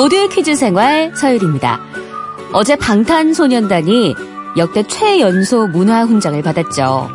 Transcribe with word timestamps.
모두의 0.00 0.30
퀴즈 0.30 0.54
생활 0.54 1.14
서율입니다. 1.14 1.78
어제 2.54 2.74
방탄소년단이 2.74 4.14
역대 4.56 4.82
최연소 4.84 5.66
문화훈장을 5.66 6.40
받았죠. 6.40 7.10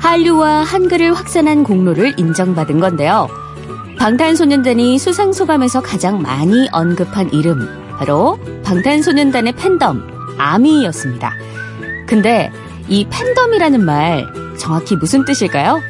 한류와 0.00 0.64
한글을 0.64 1.14
확산한 1.14 1.64
공로를 1.64 2.12
인정받은 2.18 2.78
건데요. 2.78 3.26
방탄소년단이 3.98 4.98
수상 4.98 5.32
소감에서 5.32 5.80
가장 5.80 6.20
많이 6.20 6.68
언급한 6.72 7.32
이름, 7.32 7.66
바로 7.96 8.38
방탄소년단의 8.64 9.54
팬덤, 9.54 10.06
아미였습니다. 10.36 11.32
근데 12.06 12.52
이 12.86 13.06
팬덤이라는 13.08 13.82
말 13.82 14.26
정확히 14.58 14.94
무슨 14.94 15.24
뜻일까요? 15.24 15.80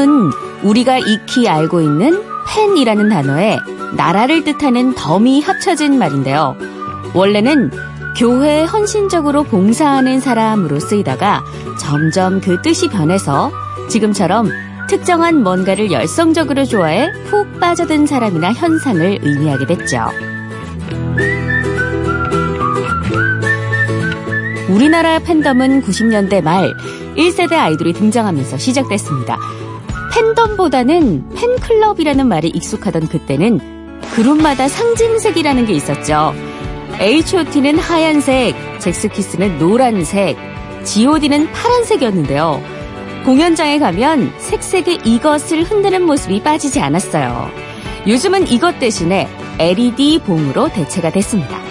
팬덤은 0.00 0.30
우리가 0.62 0.98
익히 0.98 1.46
알고 1.46 1.82
있는 1.82 2.22
팬이라는 2.48 3.08
단어에 3.10 3.58
나라를 3.96 4.44
뜻하는 4.44 4.94
덤이 4.94 5.42
합쳐진 5.42 5.98
말인데요. 5.98 6.56
원래는 7.12 7.70
교회에 8.16 8.64
헌신적으로 8.64 9.44
봉사하는 9.44 10.20
사람으로 10.20 10.80
쓰이다가 10.80 11.44
점점 11.78 12.40
그 12.40 12.62
뜻이 12.62 12.88
변해서 12.88 13.52
지금처럼 13.88 14.48
특정한 14.88 15.42
뭔가를 15.42 15.90
열성적으로 15.90 16.64
좋아해 16.64 17.10
푹 17.26 17.60
빠져든 17.60 18.06
사람이나 18.06 18.52
현상을 18.52 19.18
의미하게 19.22 19.66
됐죠. 19.66 20.08
우리나라 24.70 25.18
팬덤은 25.18 25.82
90년대 25.82 26.42
말 26.42 26.72
1세대 27.16 27.52
아이돌이 27.52 27.92
등장하면서 27.92 28.56
시작됐습니다. 28.56 29.36
팬덤보다는 30.10 31.30
팬클럽이라는 31.34 32.26
말이 32.26 32.48
익숙하던 32.48 33.08
그때는 33.08 33.60
그룹마다 34.14 34.68
상징색이라는 34.68 35.66
게 35.66 35.72
있었죠. 35.74 36.34
H.O.T는 36.98 37.78
하얀색, 37.78 38.80
잭스키스는 38.80 39.58
노란색, 39.58 40.36
G.O.D는 40.84 41.50
파란색이었는데요. 41.52 42.62
공연장에 43.24 43.78
가면 43.78 44.32
색색의 44.38 45.00
이것을 45.04 45.62
흔드는 45.62 46.02
모습이 46.02 46.42
빠지지 46.42 46.80
않았어요. 46.80 47.50
요즘은 48.06 48.48
이것 48.48 48.78
대신에 48.78 49.28
LED 49.58 50.20
봉으로 50.24 50.68
대체가 50.70 51.10
됐습니다. 51.10 51.69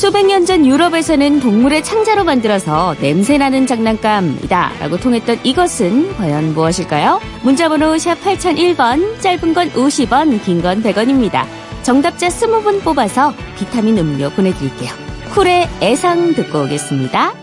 수백 0.00 0.24
년 0.24 0.46
전 0.46 0.64
유럽에서는 0.66 1.40
동물의 1.40 1.84
창자로 1.84 2.24
만들어서 2.24 2.96
냄새나는 3.02 3.66
장난감이다 3.66 4.72
라고 4.80 4.96
통했던 4.96 5.40
이것은 5.44 6.16
과연 6.16 6.54
무엇일까요? 6.54 7.20
문자번호 7.42 7.98
샵 7.98 8.14
8001번, 8.22 9.20
짧은 9.20 9.52
건 9.52 9.68
50원, 9.72 10.42
긴 10.42 10.62
건 10.62 10.82
100원입니다. 10.82 11.44
정답자 11.82 12.28
20분 12.28 12.82
뽑아서 12.82 13.34
비타민 13.58 13.98
음료 13.98 14.30
보내드릴게요. 14.30 14.90
쿨의 15.34 15.68
애상 15.82 16.32
듣고 16.34 16.62
오겠습니다. 16.62 17.34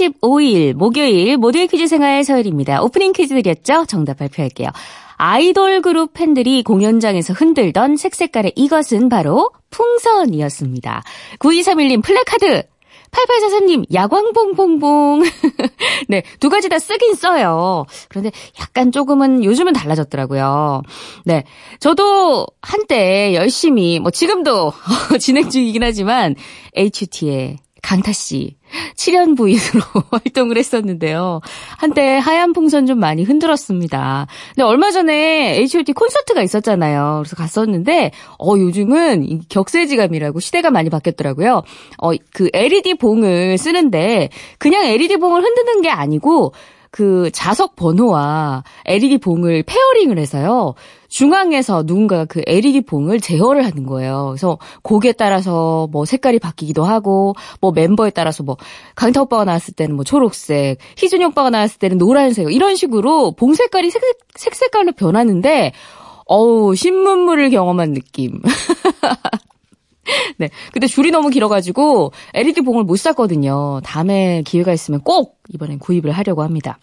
10월 0.00 0.20
25일 0.20 0.72
목요일 0.74 1.36
모두의 1.36 1.66
퀴즈 1.68 1.86
생활 1.86 2.24
서유리입니다. 2.24 2.82
오프닝 2.82 3.12
퀴즈 3.12 3.34
드렸죠? 3.34 3.84
정답 3.86 4.18
발표할게요. 4.18 4.68
아이돌 5.16 5.82
그룹 5.82 6.14
팬들이 6.14 6.62
공연장에서 6.62 7.34
흔들던 7.34 7.96
색색깔의 7.96 8.54
이것은 8.56 9.10
바로 9.10 9.50
풍선이었습니다. 9.70 11.02
9231님 11.38 12.02
플래카드 12.02 12.62
8843님, 13.10 13.92
야광봉봉봉. 13.92 15.24
네, 16.08 16.22
두 16.38 16.48
가지 16.48 16.68
다 16.68 16.78
쓰긴 16.78 17.14
써요. 17.14 17.84
그런데 18.08 18.30
약간 18.60 18.92
조금은 18.92 19.42
요즘은 19.42 19.72
달라졌더라고요. 19.72 20.82
네, 21.24 21.42
저도 21.80 22.46
한때 22.62 23.34
열심히, 23.34 23.98
뭐 23.98 24.12
지금도 24.12 24.72
진행 25.18 25.50
중이긴 25.50 25.82
하지만, 25.82 26.36
H.O.T의 26.76 27.58
강타 27.82 28.12
씨 28.12 28.59
칠현 28.96 29.34
부인으로 29.34 29.80
활동을 30.10 30.56
했었는데요. 30.56 31.40
한때 31.78 32.18
하얀 32.18 32.52
풍선 32.52 32.86
좀 32.86 32.98
많이 32.98 33.24
흔들었습니다. 33.24 34.26
근데 34.54 34.62
얼마 34.62 34.90
전에 34.90 35.56
H.O.T 35.56 35.92
콘서트가 35.92 36.42
있었잖아요. 36.42 37.22
그래서 37.22 37.36
갔었는데 37.36 38.12
어 38.38 38.56
요즘은 38.56 39.42
격세지감이라고 39.48 40.40
시대가 40.40 40.70
많이 40.70 40.90
바뀌었더라고요. 40.90 41.62
어그 41.98 42.50
LED 42.52 42.94
봉을 42.94 43.58
쓰는데 43.58 44.28
그냥 44.58 44.84
LED 44.84 45.16
봉을 45.16 45.42
흔드는 45.42 45.82
게 45.82 45.90
아니고 45.90 46.52
그 46.90 47.30
좌석 47.32 47.76
번호와 47.76 48.64
LED 48.84 49.18
봉을 49.18 49.62
pairing을 49.64 50.18
해서요. 50.18 50.74
중앙에서 51.10 51.82
누군가가 51.84 52.24
그 52.24 52.40
LED 52.46 52.82
봉을 52.82 53.20
제어를 53.20 53.66
하는 53.66 53.84
거예요. 53.84 54.28
그래서 54.28 54.58
곡에 54.82 55.12
따라서 55.12 55.88
뭐 55.90 56.06
색깔이 56.06 56.38
바뀌기도 56.38 56.84
하고 56.84 57.34
뭐 57.60 57.72
멤버에 57.72 58.10
따라서 58.10 58.42
뭐 58.42 58.56
강타 58.94 59.22
오빠가 59.22 59.44
나왔을 59.44 59.74
때는 59.74 59.96
뭐 59.96 60.04
초록색, 60.04 60.78
희준이 60.96 61.24
오빠가 61.26 61.50
나왔을 61.50 61.78
때는 61.78 61.98
노란색 61.98 62.50
이런 62.52 62.76
식으로 62.76 63.32
봉 63.32 63.54
색깔이 63.54 63.90
색, 63.90 64.02
색 64.36 64.54
색깔로 64.54 64.92
변하는데 64.92 65.72
어우 66.26 66.76
신문물을 66.76 67.50
경험한 67.50 67.92
느낌. 67.92 68.40
네. 70.38 70.48
근데 70.72 70.86
줄이 70.86 71.10
너무 71.10 71.28
길어가지고 71.28 72.12
LED 72.34 72.62
봉을 72.62 72.84
못 72.84 72.96
샀거든요. 72.96 73.80
다음에 73.84 74.42
기회가 74.46 74.72
있으면 74.72 75.00
꼭 75.00 75.38
이번엔 75.52 75.80
구입을 75.80 76.12
하려고 76.12 76.42
합니다. 76.42 76.78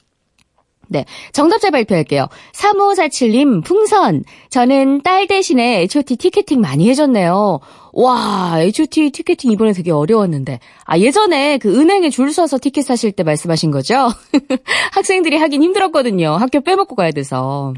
네. 0.87 1.05
정답자 1.33 1.69
발표할게요. 1.69 2.27
3547님, 2.53 3.63
풍선. 3.63 4.23
저는 4.49 5.01
딸 5.03 5.27
대신에 5.27 5.81
H.O.T 5.81 6.15
티켓팅 6.17 6.61
많이 6.61 6.89
해줬네요. 6.89 7.59
와, 7.93 8.55
H.O.T 8.59 9.09
티켓팅 9.11 9.51
이번에 9.51 9.73
되게 9.73 9.91
어려웠는데. 9.91 10.59
아, 10.85 10.99
예전에 10.99 11.57
그 11.57 11.79
은행에 11.79 12.09
줄 12.09 12.31
서서 12.31 12.59
티켓 12.61 12.83
사실 12.83 13.11
때 13.11 13.23
말씀하신 13.23 13.71
거죠? 13.71 14.09
학생들이 14.93 15.37
하긴 15.37 15.63
힘들었거든요. 15.63 16.29
학교 16.31 16.61
빼먹고 16.61 16.95
가야 16.95 17.11
돼서. 17.11 17.73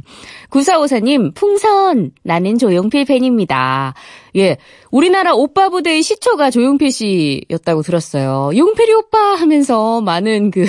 9454님, 0.49 1.33
풍선. 1.35 2.11
나는 2.23 2.57
조용필 2.57 3.05
팬입니다. 3.05 3.93
예. 4.35 4.57
우리나라 4.91 5.33
오빠 5.33 5.69
부대의 5.69 6.03
시초가 6.03 6.51
조용필 6.51 6.91
씨였다고 6.91 7.81
들었어요. 7.81 8.51
용필이 8.55 8.93
오빠 8.93 9.35
하면서 9.35 10.01
많은 10.01 10.51
그, 10.51 10.65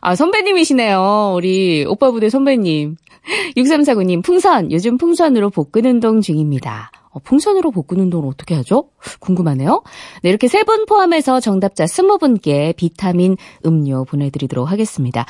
아, 0.00 0.14
선배님이시네요. 0.14 1.32
우리 1.36 1.84
오빠 1.86 2.10
부대 2.10 2.28
선배님. 2.30 2.96
6349님, 3.56 4.22
풍선. 4.22 4.70
요즘 4.70 4.98
풍선으로 4.98 5.50
복근 5.50 5.84
운동 5.84 6.20
중입니다. 6.20 6.90
어, 7.10 7.18
풍선으로 7.18 7.70
복근 7.70 7.98
운동을 7.98 8.28
어떻게 8.28 8.54
하죠? 8.54 8.90
궁금하네요. 9.20 9.82
네, 10.22 10.28
이렇게 10.28 10.48
세 10.48 10.62
분 10.64 10.84
포함해서 10.86 11.40
정답자 11.40 11.84
20분께 11.86 12.76
비타민 12.76 13.36
음료 13.64 14.04
보내드리도록 14.04 14.70
하겠습니다. 14.70 15.24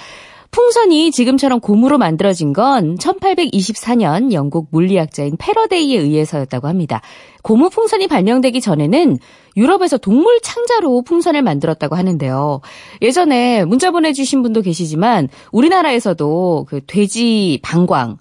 풍선이 0.50 1.10
지금처럼 1.10 1.60
고무로 1.60 1.98
만들어진 1.98 2.52
건 2.52 2.96
1824년 2.96 4.32
영국 4.32 4.69
물리학자인 4.70 5.37
패러데이에 5.37 5.98
의해서였다고 5.98 6.69
합니다. 6.69 7.00
고무 7.43 7.70
풍선이 7.70 8.08
발명되기 8.08 8.60
전에는 8.60 9.19
유럽에서 9.56 9.98
동물 9.98 10.40
창자로 10.43 11.02
풍선을 11.02 11.43
만들었다고 11.43 11.96
하는데요. 11.96 12.60
예전에 13.02 13.64
문자 13.64 13.90
보내주신 13.90 14.43
분도 14.43 14.62
계시지만 14.62 15.28
우리나라에서도 15.52 16.66
그 16.69 16.81
돼지 16.87 17.60
방광, 17.62 18.19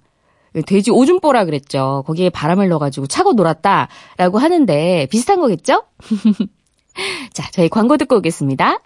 돼지 0.66 0.90
오줌보라 0.90 1.44
그랬죠. 1.44 2.04
거기에 2.06 2.30
바람을 2.30 2.68
넣어가지고 2.68 3.06
차고 3.06 3.34
놀았다라고 3.34 4.38
하는데 4.38 5.06
비슷한 5.10 5.40
거겠죠? 5.40 5.84
자, 7.32 7.50
저희 7.52 7.68
광고 7.68 7.96
듣고 7.96 8.16
오겠습니다. 8.16 8.80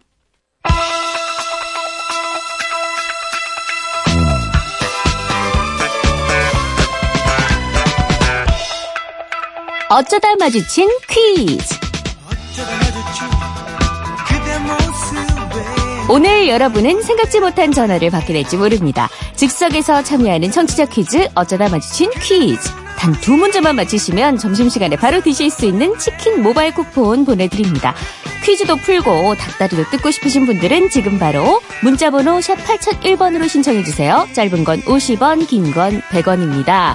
어쩌다 9.92 10.36
마주친 10.38 10.88
퀴즈. 11.08 11.74
오늘 16.08 16.48
여러분은 16.48 17.02
생각지 17.02 17.40
못한 17.40 17.72
전화를 17.72 18.10
받게 18.10 18.32
될지 18.32 18.56
모릅니다. 18.56 19.08
즉석에서 19.34 20.04
참여하는 20.04 20.52
청취자 20.52 20.84
퀴즈 20.86 21.28
어쩌다 21.34 21.68
마주친 21.68 22.08
퀴즈. 22.20 22.70
단 22.98 23.12
두 23.20 23.32
문제만 23.32 23.74
맞히시면 23.74 24.38
점심시간에 24.38 24.94
바로 24.94 25.20
드실 25.22 25.50
수 25.50 25.66
있는 25.66 25.98
치킨 25.98 26.40
모바일 26.40 26.72
쿠폰 26.72 27.24
보내드립니다. 27.24 27.92
퀴즈도 28.42 28.76
풀고 28.76 29.34
닭다리도 29.34 29.90
뜯고 29.90 30.10
싶으신 30.10 30.46
분들은 30.46 30.88
지금 30.88 31.18
바로 31.18 31.60
문자번호 31.82 32.40
샵 32.40 32.54
8001번으로 32.56 33.48
신청해주세요. 33.48 34.28
짧은 34.32 34.64
건 34.64 34.80
50원, 34.80 35.46
긴 35.46 35.72
건 35.72 36.00
100원입니다. 36.10 36.94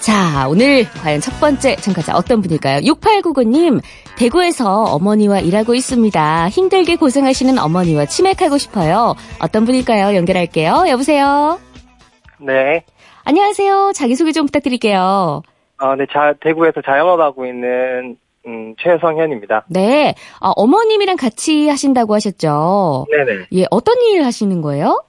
자, 0.00 0.46
오늘 0.48 0.84
과연 1.02 1.20
첫 1.20 1.38
번째 1.40 1.74
참가자 1.76 2.14
어떤 2.14 2.40
분일까요? 2.40 2.80
6899님, 2.80 3.80
대구에서 4.16 4.84
어머니와 4.84 5.40
일하고 5.40 5.74
있습니다. 5.74 6.48
힘들게 6.50 6.96
고생하시는 6.96 7.58
어머니와 7.58 8.06
치맥하고 8.06 8.56
싶어요. 8.56 9.14
어떤 9.40 9.64
분일까요? 9.64 10.14
연결할게요. 10.16 10.84
여보세요? 10.88 11.58
네. 12.38 12.84
안녕하세요. 13.24 13.92
자기소개 13.94 14.30
좀 14.32 14.46
부탁드릴게요. 14.46 15.42
어, 15.78 15.94
네, 15.96 16.06
자, 16.12 16.32
대구에서 16.40 16.80
자영업하고 16.82 17.44
있는, 17.46 18.16
음, 18.46 18.74
최성현입니다. 18.78 19.64
네. 19.68 20.14
아, 20.40 20.52
어머님이랑 20.56 21.16
같이 21.16 21.68
하신다고 21.68 22.14
하셨죠? 22.14 23.06
네네. 23.10 23.46
예, 23.52 23.66
어떤 23.70 23.96
일 24.02 24.24
하시는 24.24 24.60
거예요? 24.62 25.02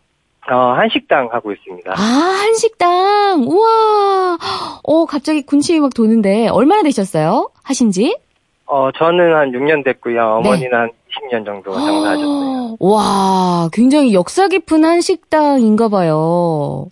어, 0.50 0.56
한식당 0.78 1.30
하고 1.31 1.51
있습니다. 1.51 1.92
아, 1.92 2.01
한식당. 2.01 3.44
우와. 3.48 4.38
어, 4.84 5.06
갑자기 5.06 5.44
군침이 5.45 5.80
막 5.80 5.94
도는데, 5.94 6.48
얼마나 6.48 6.84
되셨어요? 6.84 7.50
하신 7.63 7.92
지? 7.92 8.18
어, 8.66 8.89
저는 8.98 9.36
한 9.36 9.51
6년 9.51 9.83
됐고요. 9.83 10.16
네. 10.16 10.19
어머니는 10.50 10.74
한 10.74 10.90
10년 11.31 11.45
정도 11.45 11.74
장사하셨어요. 11.74 12.78
와, 12.80 13.69
굉장히 13.74 14.13
역사 14.13 14.48
깊은 14.48 14.83
한식당인가 14.83 15.90
봐요. 15.90 16.88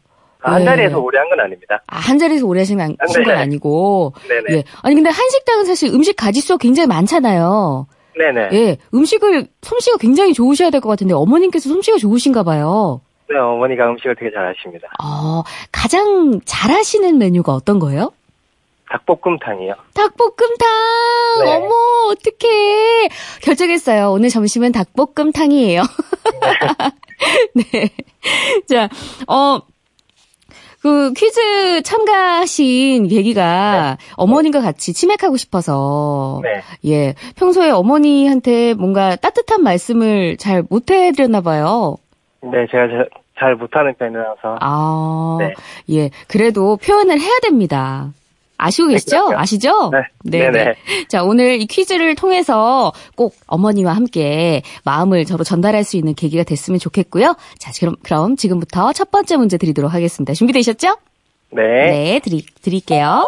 아, 0.46 0.54
한 0.54 0.60
네. 0.60 0.66
자리에서 0.66 1.00
오래 1.00 1.18
한 1.20 1.30
건 1.30 1.40
아닙니다. 1.40 1.82
아, 1.88 1.98
한 1.98 2.18
자리에서 2.20 2.46
오래 2.46 2.62
하신 2.62 2.78
건 2.78 2.96
아, 3.00 3.06
건. 3.24 3.30
아니고. 3.38 4.14
네네. 4.28 4.58
예. 4.60 4.64
아니, 4.84 4.96
근데 4.96 5.10
한식당은 5.10 5.66
사실 5.66 5.94
음식 5.94 6.16
가짓수가 6.16 6.58
굉장히 6.60 6.88
많잖아요. 6.88 7.88
네네. 8.18 8.50
예. 8.54 8.78
음식을, 8.94 9.48
솜씨가 9.62 9.98
굉장히 9.98 10.34
좋으셔야 10.34 10.70
될 10.70 10.82
것 10.82 10.90
같은데, 10.90 11.14
어머님께서 11.14 11.68
솜씨가 11.70 11.98
좋으신가 11.98 12.44
봐요. 12.44 13.02
네, 13.30 13.38
어머니가 13.40 13.88
음식을 13.90 14.16
되게 14.16 14.32
잘하십니다. 14.32 14.88
어, 15.04 15.42
가장 15.72 16.40
잘하시는 16.46 17.18
메뉴가 17.18 17.54
어떤 17.54 17.80
거예요? 17.80 18.12
닭볶음탕이요. 18.88 19.74
닭볶음탕! 19.96 21.44
네. 21.44 21.56
어머, 21.56 21.74
어떡해. 22.12 23.10
결정했어요. 23.42 24.12
오늘 24.12 24.30
점심은 24.30 24.72
닭볶음탕이에요. 24.72 25.82
네. 27.56 27.90
자, 28.70 28.90
어, 29.28 29.60
그 30.86 31.14
퀴즈 31.14 31.82
참가하신 31.82 33.08
계기가 33.08 33.98
어머님과 34.18 34.62
같이 34.62 34.94
치맥하고 34.94 35.36
싶어서 35.36 36.42
네. 36.44 36.62
예 36.86 37.16
평소에 37.38 37.72
어머니한테 37.72 38.76
뭔가 38.76 39.16
따뜻한 39.16 39.64
말씀을 39.64 40.38
잘 40.38 40.64
못해드렸나 40.70 41.42
봐요. 41.42 41.98
네, 42.44 42.68
제가 42.70 42.88
잘, 42.88 43.10
잘 43.40 43.56
못하는 43.56 43.96
편이라서. 43.96 44.60
아, 44.62 45.38
네. 45.40 45.54
예 45.90 46.12
그래도 46.28 46.78
표현을 46.78 47.20
해야 47.20 47.40
됩니다. 47.40 48.12
아시고 48.58 48.90
계시죠? 48.90 49.26
그럼요. 49.26 49.40
아시죠? 49.40 49.92
네. 50.24 50.50
네네. 50.52 50.76
자, 51.10 51.24
오늘 51.24 51.62
이 51.62 51.66
퀴즈를 51.66 52.16
통해서 52.16 52.94
꼭 53.16 53.36
어머니와 53.48 53.94
함께 53.94 54.62
마음을 54.84 55.26
저로 55.26 55.44
전달할 55.44 55.84
수 55.84 55.98
있는 55.98 56.16
계기가 56.16 56.44
됐으면 56.44 56.80
좋겠고요. 56.80 57.36
자, 57.60 57.72
그럼, 57.80 57.96
그럼 58.04 58.36
지금부터 58.38 58.94
첫 58.94 59.12
번째 59.12 59.38
문제 59.38 59.58
드리도록 59.58 59.94
하겠습니다. 59.94 60.34
준비되셨죠? 60.34 60.98
네. 61.52 61.62
네, 61.62 62.20
드리, 62.24 62.46
드릴게요. 62.62 63.28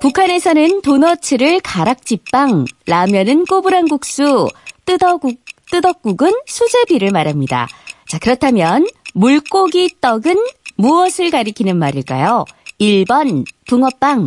북한에서는 0.00 0.82
도너츠를 0.82 1.60
가락지빵, 1.60 2.66
라면은 2.86 3.46
꼬부랑국수, 3.46 4.48
뜨덕국, 4.84 5.36
뜨덕국은 5.70 6.32
수제비를 6.46 7.10
말합니다. 7.10 7.68
자, 8.06 8.18
그렇다면 8.18 8.86
물고기 9.14 9.88
떡은 10.00 10.36
무엇을 10.76 11.30
가리키는 11.30 11.78
말일까요? 11.78 12.44
1번 12.80 13.44
붕어빵, 13.66 14.26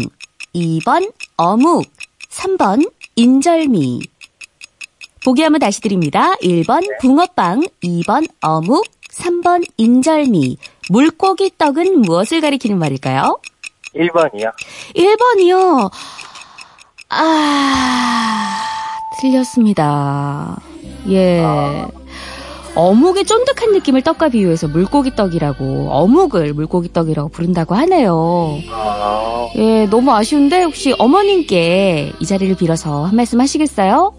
2번 0.56 1.12
어묵, 1.36 1.86
3번 2.30 2.90
인절미. 3.16 4.02
보기 5.26 5.44
한번 5.44 5.60
다시 5.60 5.82
드립니다. 5.82 6.36
1번 6.42 6.82
붕어빵, 7.02 7.64
2번 7.84 8.28
어묵, 8.42 8.86
3번 9.12 9.66
인절미. 9.78 10.58
물고기 10.90 11.52
떡은 11.58 12.02
무엇을 12.02 12.40
가리키는 12.42 12.80
말일까요? 12.80 13.40
1번이요. 13.96 14.54
1번이요. 14.96 15.92
아, 17.10 18.62
틀렸습니다. 19.20 20.62
예. 21.10 21.42
어묵의 22.78 23.26
쫀득한 23.26 23.72
느낌을 23.74 24.04
떡과 24.04 24.30
비유해서 24.30 24.68
물고기 24.68 25.16
떡이라고, 25.16 25.88
어묵을 25.90 26.54
물고기 26.54 26.94
떡이라고 26.94 27.30
부른다고 27.30 27.74
하네요. 27.74 28.14
어, 28.72 29.52
예, 29.56 29.88
너무 29.88 30.12
아쉬운데 30.12 30.62
혹시 30.62 30.94
어머님께 31.00 32.14
이 32.20 32.26
자리를 32.26 32.56
빌어서 32.56 33.06
한 33.06 33.16
말씀 33.16 33.42
하시겠어요? 33.42 34.14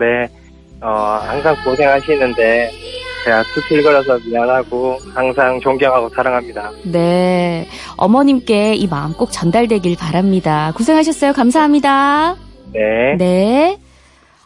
네. 0.00 0.26
어, 0.80 1.20
항상 1.22 1.54
고생하시는데, 1.62 2.70
제가 3.26 3.44
수틀거려서 3.44 4.20
미안하고, 4.26 4.98
항상 5.14 5.60
존경하고 5.60 6.08
사랑합니다. 6.08 6.70
네. 6.84 7.68
어머님께 7.98 8.74
이 8.74 8.86
마음 8.86 9.12
꼭 9.12 9.30
전달되길 9.30 9.98
바랍니다. 9.98 10.72
고생하셨어요. 10.78 11.34
감사합니다. 11.34 12.36
네. 12.72 13.16
네. 13.18 13.78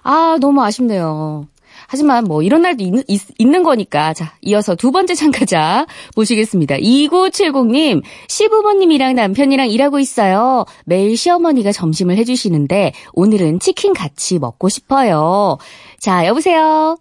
아, 0.03 0.37
너무 0.41 0.65
아쉽네요. 0.65 1.47
하지만 1.88 2.25
뭐 2.25 2.43
이런 2.43 2.62
날도 2.62 2.85
있, 3.07 3.23
는 3.40 3.62
거니까 3.62 4.12
자 4.12 4.33
이어서 4.43 4.75
두 4.75 4.90
번째 4.90 5.14
참가자 5.14 5.87
모시겠습니다. 6.16 6.76
2970님 6.76 8.02
시부모님이랑 8.28 9.14
남편이랑 9.14 9.69
일하고 9.69 9.99
있어요. 9.99 10.64
매일 10.85 11.16
시어머니가 11.16 11.73
점심을 11.73 12.16
해주시는데 12.16 12.93
오늘은 13.12 13.61
치킨 13.61 13.95
같이 13.95 14.38
먹고 14.38 14.69
싶어요. 14.69 15.59
자 16.00 16.26
여보세요. 16.26 16.97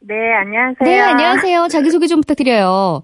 네, 0.00 0.14
안녕하세요. 0.32 0.84
네 0.84 1.00
안녕하세요. 1.00 1.68
자기 1.68 1.90
소개 1.90 2.06
좀 2.06 2.20
부탁드려요. 2.20 3.02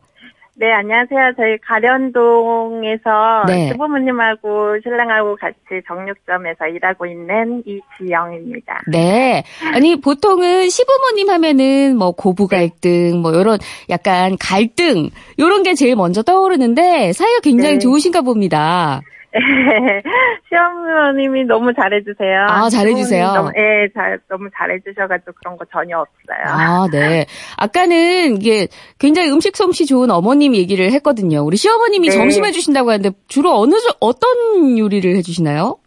네, 0.56 0.70
안녕하세요. 0.72 1.32
저희 1.36 1.58
가련동에서 1.58 3.42
네. 3.48 3.68
시부모님하고 3.72 4.78
신랑하고 4.84 5.34
같이 5.34 5.82
정육점에서 5.88 6.68
일하고 6.68 7.06
있는 7.06 7.64
이지영입니다. 7.66 8.82
네. 8.92 9.42
아니, 9.72 10.00
보통은 10.00 10.68
시부모님 10.68 11.28
하면은 11.30 11.96
뭐 11.96 12.12
고부 12.12 12.46
갈등, 12.46 13.20
뭐 13.20 13.34
요런 13.34 13.58
약간 13.90 14.36
갈등, 14.38 15.10
요런 15.40 15.64
게 15.64 15.74
제일 15.74 15.96
먼저 15.96 16.22
떠오르는데 16.22 17.12
사이가 17.12 17.40
굉장히 17.40 17.74
네. 17.74 17.78
좋으신가 17.80 18.20
봅니다. 18.20 19.02
시어머님이 20.48 21.44
너무 21.44 21.72
잘해주세요. 21.74 22.46
아, 22.48 22.68
잘해주세요? 22.70 23.32
너무, 23.32 23.50
네, 23.50 23.88
잘, 23.94 24.18
너무 24.28 24.48
잘해주셔가지고 24.56 25.32
그런 25.42 25.56
거 25.56 25.64
전혀 25.72 25.98
없어요. 25.98 26.44
아, 26.46 26.86
네. 26.90 27.26
아까는 27.56 28.36
이게 28.40 28.68
굉장히 28.98 29.30
음식 29.30 29.56
솜씨 29.56 29.86
좋은 29.86 30.10
어머님 30.10 30.54
얘기를 30.54 30.90
했거든요. 30.92 31.40
우리 31.44 31.56
시어머님이 31.56 32.08
네. 32.10 32.14
점심 32.14 32.44
해주신다고 32.44 32.90
하는데 32.90 33.10
주로 33.28 33.58
어느, 33.58 33.72
저- 33.80 33.96
어떤 34.00 34.78
요리를 34.78 35.16
해주시나요? 35.16 35.78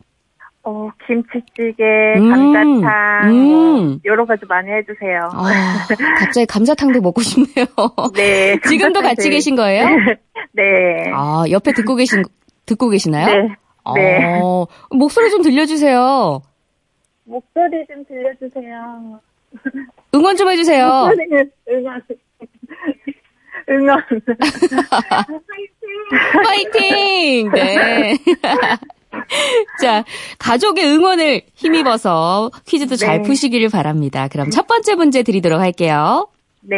어, 0.63 0.89
김치찌개, 1.07 1.83
음, 2.17 2.29
감자탕, 2.29 3.29
음. 3.31 3.85
뭐 3.85 3.97
여러 4.03 4.25
가지 4.25 4.41
많이 4.49 4.69
해주세요. 4.69 5.29
아, 5.31 5.87
갑자기 6.19 6.45
감자탕도 6.45 6.99
먹고 6.99 7.21
싶네요. 7.21 7.65
네. 8.13 8.59
지금도 8.67 8.99
같이 9.01 9.29
계신 9.29 9.55
거예요? 9.55 9.85
네. 10.51 11.09
아, 11.13 11.45
옆에 11.49 11.71
듣고 11.71 11.95
계신, 11.95 12.21
듣고 12.67 12.89
계시나요? 12.89 13.25
네. 13.25 13.55
네. 13.95 14.39
어, 14.43 14.67
목소리 14.91 15.31
좀 15.31 15.41
들려주세요. 15.41 16.41
목소리 17.23 17.85
좀 17.87 18.05
들려주세요. 18.05 19.19
응원 20.13 20.35
좀 20.35 20.49
해주세요. 20.49 20.87
목소리는 20.87 21.51
응원. 21.69 22.01
응원. 23.69 24.03
파이팅! 26.43 27.49
네. 27.51 28.17
자, 29.81 30.03
가족의 30.37 30.85
응원을 30.85 31.41
힘입어서 31.55 32.51
퀴즈도 32.65 32.95
잘 32.95 33.21
네. 33.21 33.27
푸시기를 33.27 33.69
바랍니다. 33.69 34.27
그럼 34.27 34.49
첫 34.49 34.67
번째 34.67 34.95
문제 34.95 35.23
드리도록 35.23 35.59
할게요. 35.59 36.27
네. 36.61 36.77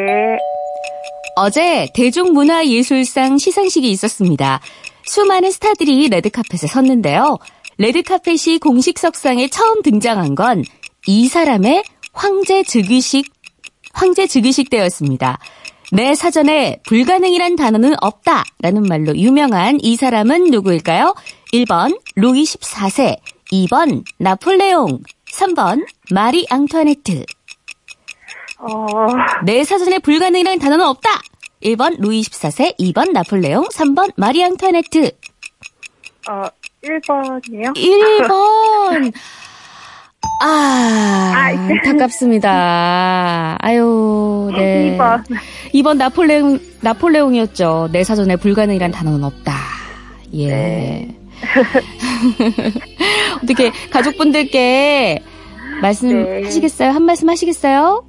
어제 1.35 1.87
대중문화예술상 1.95 3.37
시상식이 3.37 3.89
있었습니다. 3.91 4.59
수많은 5.09 5.51
스타들이 5.51 6.07
레드카펫에 6.09 6.67
섰는데요. 6.67 7.37
레드카펫이 7.77 8.59
공식 8.59 8.99
석상에 8.99 9.47
처음 9.49 9.81
등장한 9.81 10.35
건 10.35 10.63
이 11.07 11.27
사람의 11.27 11.83
황제 12.13 12.63
즉위식, 12.63 13.31
황제 13.93 14.27
즉위식 14.27 14.69
때였습니다. 14.69 15.39
내 15.91 16.13
사전에 16.13 16.81
불가능이란 16.85 17.55
단어는 17.55 17.95
없다 18.01 18.43
라는 18.61 18.83
말로 18.83 19.15
유명한 19.15 19.79
이 19.81 19.95
사람은 19.95 20.51
누구일까요? 20.51 21.15
1번 21.53 21.99
루이 22.15 22.43
14세, 22.43 23.17
2번 23.51 24.03
나폴레옹, 24.17 24.99
3번 25.33 25.85
마리 26.11 26.45
앙투아네트. 26.49 27.25
어, 28.59 28.85
내 29.45 29.63
사전에 29.63 29.99
불가능이라는 29.99 30.59
단어는 30.59 30.85
없다. 30.85 31.09
1번 31.63 31.95
루이 31.99 32.21
14세, 32.21 32.77
2번 32.79 33.11
나폴레옹, 33.11 33.65
3번 33.67 34.11
마리 34.15 34.43
앙투아네트. 34.43 35.11
어, 36.29 36.43
1번이요? 36.83 37.75
1번. 37.75 39.13
아, 40.41 41.33
아, 41.35 41.49
안타깝습니다. 41.69 43.57
아유, 43.59 44.49
네. 44.55 44.97
2번. 44.97 45.23
2번 45.73 45.97
나폴레옹, 45.97 46.59
나폴레옹이었죠. 46.81 47.89
내 47.91 48.03
사전에 48.03 48.35
불가능이란 48.37 48.91
단어는 48.91 49.23
없다. 49.23 49.53
예. 50.33 50.47
네. 50.47 51.15
어떻게 53.43 53.71
가족분들께 53.91 55.23
말씀하시겠어요? 55.81 56.91
한 56.91 57.03
말씀 57.03 57.29
하시겠어요? 57.29 58.08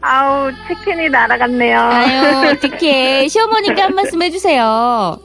아우, 0.00 0.50
치킨이 0.68 1.08
날아갔네요. 1.08 1.80
아유, 1.80 2.48
어떻게 2.52 3.28
시어머니께 3.28 3.80
한 3.80 3.94
말씀 3.94 4.22
해주세요. 4.22 5.18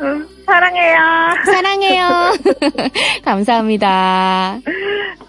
음, 0.00 0.28
사랑해요. 0.46 0.98
사랑해요. 1.44 2.32
감사합니다. 3.24 4.58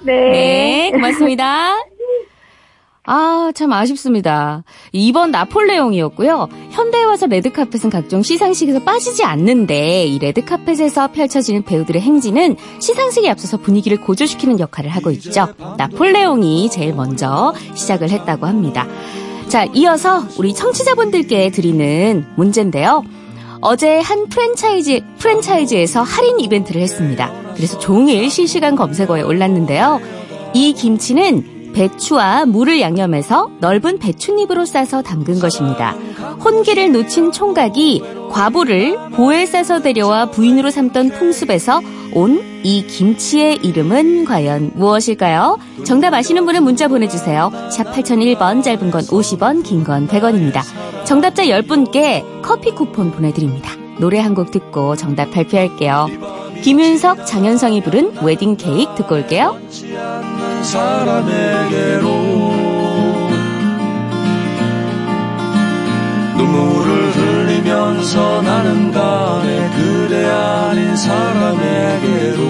네. 0.02 0.14
네, 0.32 0.92
고맙습니다. 0.92 1.76
아, 3.06 3.52
참 3.54 3.74
아쉽습니다. 3.74 4.64
2번 4.94 5.30
나폴레옹이었고요. 5.32 6.48
현대에 6.72 7.04
와서 7.04 7.26
레드카펫은 7.28 7.90
각종 7.90 8.24
시상식에서 8.24 8.80
빠지지 8.80 9.26
않는데 9.26 10.06
이 10.06 10.20
레드카펫에서 10.20 11.12
펼쳐지는 11.12 11.64
배우들의 11.64 12.02
행진은 12.02 12.56
시상식에 12.80 13.30
앞서서 13.30 13.58
분위기를 13.58 14.00
고조시키는 14.00 14.60
역할을 14.60 14.90
하고 14.90 15.12
있죠. 15.12 15.54
나폴레옹이 15.78 16.70
제일 16.70 16.94
먼저 16.94 17.54
시작을 17.76 18.10
했다고 18.10 18.46
합니다. 18.46 18.88
자, 19.50 19.66
이어서 19.74 20.24
우리 20.40 20.54
청취자분들께 20.54 21.52
드리는 21.52 22.26
문제인데요. 22.38 23.04
어제 23.60 24.00
한 24.00 24.28
프랜차이즈, 24.30 25.02
프랜차이즈에서 25.20 26.02
할인 26.02 26.40
이벤트를 26.40 26.82
했습니다. 26.82 27.32
그래서 27.56 27.78
종일 27.80 28.30
실시간 28.30 28.78
검색어에 28.78 29.22
올랐는데요. 29.22 30.00
이 30.54 30.74
김치는 30.74 31.53
배추와 31.74 32.46
물을 32.46 32.80
양념해서 32.80 33.50
넓은 33.60 34.00
배춧잎으로 34.00 34.66
싸서 34.66 35.02
담근 35.02 35.40
것입니다. 35.40 35.92
혼기를 36.44 36.92
놓친 36.92 37.32
총각이 37.32 38.02
과부를 38.32 39.10
보에 39.12 39.46
싸서 39.46 39.82
데려와 39.82 40.28
부인으로 40.28 40.72
삼던 40.72 41.10
풍습에서 41.12 41.82
온 42.14 42.54
이 42.66 42.88
김치의 42.88 43.58
이름은 43.62 44.24
과연 44.24 44.72
무엇일까요? 44.76 45.60
정답 45.84 46.14
아시는 46.14 46.46
분은 46.46 46.64
문자 46.64 46.88
보내주세요. 46.88 47.52
샵 47.70 47.92
8001번 47.92 48.64
짧은 48.64 48.90
건 48.90 49.02
50원 49.02 49.64
긴 49.66 49.84
건 49.84 50.08
100원입니다. 50.08 50.62
정답자 51.04 51.44
10분께 51.44 52.24
커피 52.42 52.72
쿠폰 52.72 53.12
보내드립니다. 53.12 53.70
노래 54.00 54.20
한 54.20 54.34
곡 54.34 54.52
듣고 54.52 54.96
정답 54.96 55.32
발표할게요. 55.32 56.08
김윤석, 56.64 57.26
장현성이 57.26 57.84
부른 57.84 58.14
웨딩 58.24 58.56
케이크 58.56 58.96
듣고 58.96 59.16
올게요. 59.16 59.58
사람에게로 60.64 62.08
눈물을 66.38 67.12
흘리면서 67.12 68.42
나는 68.42 68.92
가네 68.92 69.70
그대 69.76 70.26
아닌 70.26 70.96
사람에게로. 70.96 72.44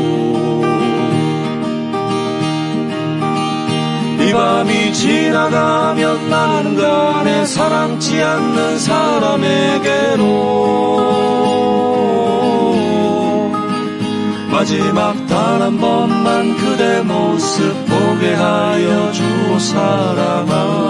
이 4.19 4.31
밤이 4.31 4.93
지나가면 4.93 6.29
나는 6.29 6.75
가네 6.75 7.45
사랑치 7.45 8.21
않는 8.21 8.79
사람에게로. 8.79 10.53
마지막 14.49 15.13
단 15.27 15.53
한 15.63 15.77
번만 15.77 16.55
그대 16.57 17.01
모습 17.01 17.92
사랑아 19.73 20.83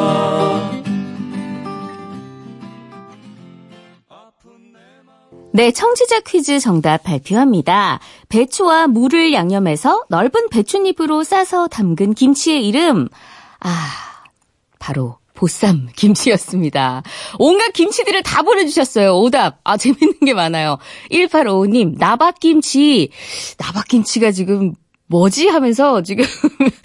네, 5.56 5.72
청취자 5.72 6.22
퀴즈 6.22 6.60
정답 6.60 7.04
발표합니다. 7.04 8.00
배추와 8.28 8.88
물을 8.88 9.34
양념해서 9.34 10.04
넓은 10.10 10.50
배춧잎으로 10.50 11.24
싸서 11.24 11.68
담근 11.68 12.16
김치의 12.16 12.68
이름, 12.68 13.08
아, 13.60 13.70
바로 14.80 15.20
보쌈 15.36 15.90
김치였습니다. 15.96 17.04
온갖 17.38 17.72
김치들을 17.72 18.24
다 18.24 18.42
보내주셨어요. 18.42 19.16
오답. 19.20 19.60
아, 19.64 19.78
재밌는 19.78 20.22
게 20.26 20.34
많아요. 20.34 20.80
1855님, 21.12 22.00
나박김치. 22.00 23.12
나박김치가 23.60 24.32
지금 24.32 24.74
뭐지? 25.14 25.48
하면서 25.48 26.02
지금 26.02 26.26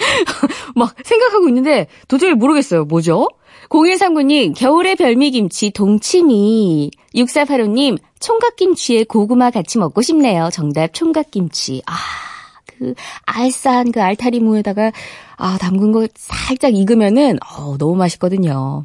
막 0.77 0.95
생각하고 1.03 1.49
있는데 1.49 1.87
도저히 2.09 2.35
모르겠어요. 2.35 2.85
뭐죠? 2.85 3.27
0139님, 3.71 4.55
겨울의 4.55 4.97
별미김치 4.97 5.71
동치미. 5.71 6.91
6485님, 7.15 7.99
총각김치에 8.21 9.05
고구마 9.05 9.51
같이 9.51 9.79
먹고 9.79 10.03
싶네요. 10.03 10.51
정답 10.53 10.93
총각김치. 10.93 11.83
아, 11.87 11.95
그 12.67 12.95
알싸한 13.25 13.93
그 13.93 14.03
알타리 14.03 14.41
무에다가 14.41 14.93
아, 15.39 15.57
담근 15.57 15.93
거 15.93 16.07
살짝 16.17 16.75
익으면은 16.75 17.39
어, 17.47 17.77
너무 17.79 17.95
맛있거든요. 17.97 18.83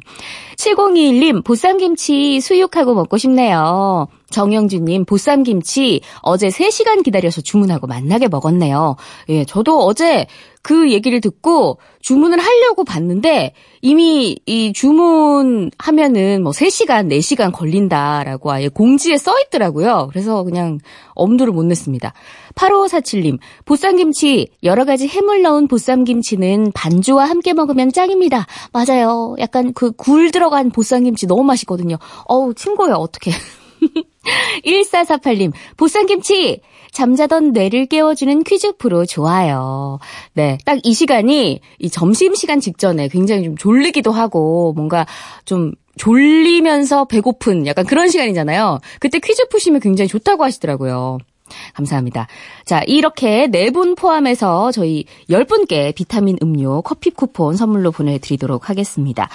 7021님, 0.56 1.44
보쌈김치 1.44 2.40
수육하고 2.40 2.94
먹고 2.94 3.18
싶네요. 3.18 4.06
정영주님, 4.30 5.04
보쌈김치 5.04 6.00
어제 6.22 6.48
3시간 6.48 7.04
기다려서 7.04 7.40
주문하고 7.40 7.86
만나게 7.86 8.28
먹었네요. 8.28 8.96
예, 9.28 9.44
저도 9.44 9.84
어제 9.84 10.26
그 10.62 10.90
얘기를 10.90 11.20
듣고 11.20 11.78
주문을 12.00 12.38
하려고 12.38 12.84
봤는데 12.84 13.52
이미 13.82 14.36
이 14.46 14.72
주문하면은 14.72 16.42
뭐 16.42 16.52
3시간, 16.52 17.08
4시간 17.08 17.52
걸린다라고 17.52 18.50
아예 18.50 18.68
공지에 18.68 19.18
써 19.18 19.32
있더라고요. 19.46 20.08
그래서 20.10 20.42
그냥 20.42 20.78
엄두를 21.14 21.52
못 21.52 21.64
냈습니다. 21.64 22.12
8547님, 22.54 23.38
보쌈김치 23.66 24.48
여러 24.62 24.84
가지 24.84 25.06
해물 25.06 25.42
넣은 25.42 25.68
보쌈김치는 25.68 26.43
반주와 26.74 27.28
함께 27.28 27.52
먹으면 27.52 27.92
짱입니다. 27.92 28.46
맞아요. 28.72 29.34
약간 29.38 29.72
그 29.72 29.92
굴 29.92 30.30
들어간 30.30 30.70
보쌈김치 30.70 31.26
너무 31.26 31.42
맛있거든요. 31.44 31.96
어우, 32.26 32.54
친구야, 32.54 32.94
어떡해. 32.94 33.34
1448님, 34.64 35.52
보쌈김치! 35.76 36.60
잠자던 36.92 37.52
뇌를 37.52 37.86
깨워주는 37.86 38.44
퀴즈 38.44 38.76
프로 38.76 39.04
좋아요. 39.04 39.98
네, 40.32 40.58
딱 40.64 40.78
이 40.84 40.94
시간이 40.94 41.60
이 41.80 41.90
점심시간 41.90 42.60
직전에 42.60 43.08
굉장히 43.08 43.44
좀 43.44 43.56
졸리기도 43.56 44.12
하고 44.12 44.72
뭔가 44.76 45.04
좀 45.44 45.72
졸리면서 45.96 47.06
배고픈 47.06 47.66
약간 47.66 47.84
그런 47.84 48.08
시간이잖아요. 48.08 48.78
그때 49.00 49.18
퀴즈 49.18 49.48
푸시면 49.48 49.80
굉장히 49.80 50.08
좋다고 50.08 50.44
하시더라고요. 50.44 51.18
감사합니다. 51.74 52.26
자, 52.64 52.82
이렇게 52.86 53.46
네 53.46 53.70
분 53.70 53.94
포함해서 53.96 54.70
저희 54.72 55.04
10분께 55.28 55.94
비타민 55.94 56.36
음료 56.42 56.80
커피 56.82 57.10
쿠폰 57.10 57.56
선물로 57.56 57.90
보내드리도록 57.90 58.68
하겠습니다. 58.70 59.28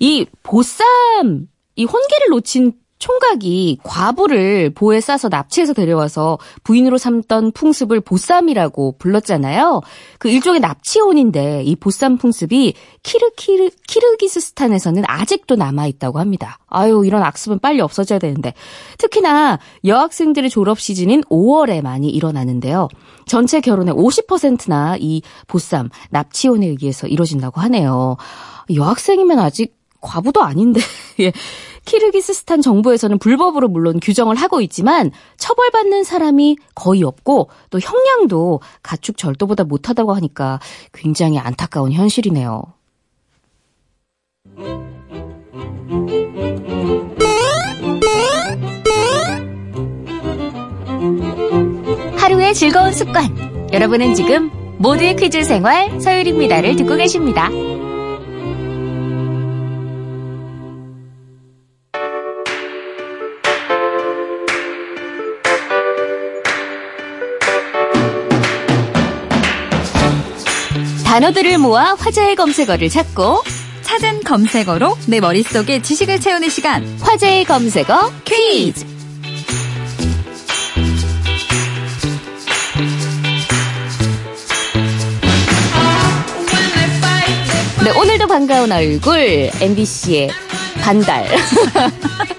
이 0.00 0.26
보쌈, 0.42 1.46
이 1.76 1.84
혼기를 1.84 2.28
놓친 2.30 2.72
총각이 2.98 3.78
과부를 3.82 4.70
보에 4.70 5.00
싸서 5.00 5.28
납치해서 5.28 5.72
데려와서 5.72 6.38
부인으로 6.62 6.96
삼던 6.96 7.52
풍습을 7.52 8.00
보쌈이라고 8.00 8.96
불렀잖아요. 8.98 9.82
그 10.18 10.28
일종의 10.28 10.60
납치혼인데 10.60 11.64
이 11.64 11.76
보쌈 11.76 12.16
풍습이 12.16 12.74
키르키르, 13.02 13.70
키르기스스탄에서는 13.86 15.02
아직도 15.06 15.56
남아 15.56 15.86
있다고 15.86 16.18
합니다. 16.18 16.58
아유, 16.66 17.02
이런 17.04 17.22
악습은 17.22 17.58
빨리 17.58 17.80
없어져야 17.80 18.18
되는데. 18.18 18.54
특히나 18.98 19.58
여학생들의 19.84 20.48
졸업 20.50 20.80
시즌인 20.80 21.22
5월에 21.22 21.82
많이 21.82 22.08
일어나는데요. 22.08 22.88
전체 23.26 23.60
결혼의 23.60 23.94
50%나 23.94 24.96
이 24.98 25.22
보쌈, 25.46 25.90
납치혼에 26.10 26.66
의해서 26.66 27.06
이뤄진다고 27.06 27.60
하네요. 27.60 28.16
여학생이면 28.74 29.38
아직 29.38 29.76
과부도 30.00 30.42
아닌데, 30.42 30.80
예. 31.20 31.32
키르기스스탄 31.84 32.62
정부에서는 32.62 33.18
불법으로 33.18 33.68
물론 33.68 34.00
규정을 34.00 34.36
하고 34.36 34.60
있지만 34.60 35.10
처벌받는 35.36 36.04
사람이 36.04 36.56
거의 36.74 37.02
없고 37.02 37.50
또 37.70 37.78
형량도 37.78 38.60
가축 38.82 39.16
절도보다 39.16 39.64
못하다고 39.64 40.14
하니까 40.14 40.60
굉장히 40.92 41.38
안타까운 41.38 41.92
현실이네요. 41.92 42.62
하루의 52.16 52.54
즐거운 52.54 52.92
습관. 52.92 53.68
여러분은 53.72 54.14
지금 54.14 54.50
모두의 54.78 55.16
퀴즈 55.16 55.44
생활 55.44 56.00
서율입니다를 56.00 56.76
듣고 56.76 56.96
계십니다. 56.96 57.50
단어들을 71.14 71.58
모아 71.58 71.94
화제의 71.94 72.34
검색어를 72.34 72.88
찾고 72.88 73.44
찾은 73.82 74.24
검색어로 74.24 74.98
내 75.06 75.20
머릿속에 75.20 75.80
지식을 75.80 76.18
채우는 76.18 76.48
시간. 76.48 76.84
화제의 77.00 77.44
검색어 77.44 78.10
퀴즈. 78.24 78.84
네, 87.84 87.90
오늘도 87.96 88.26
반가운 88.26 88.72
얼굴 88.72 89.50
MBC의 89.60 90.30
반달. 90.80 91.28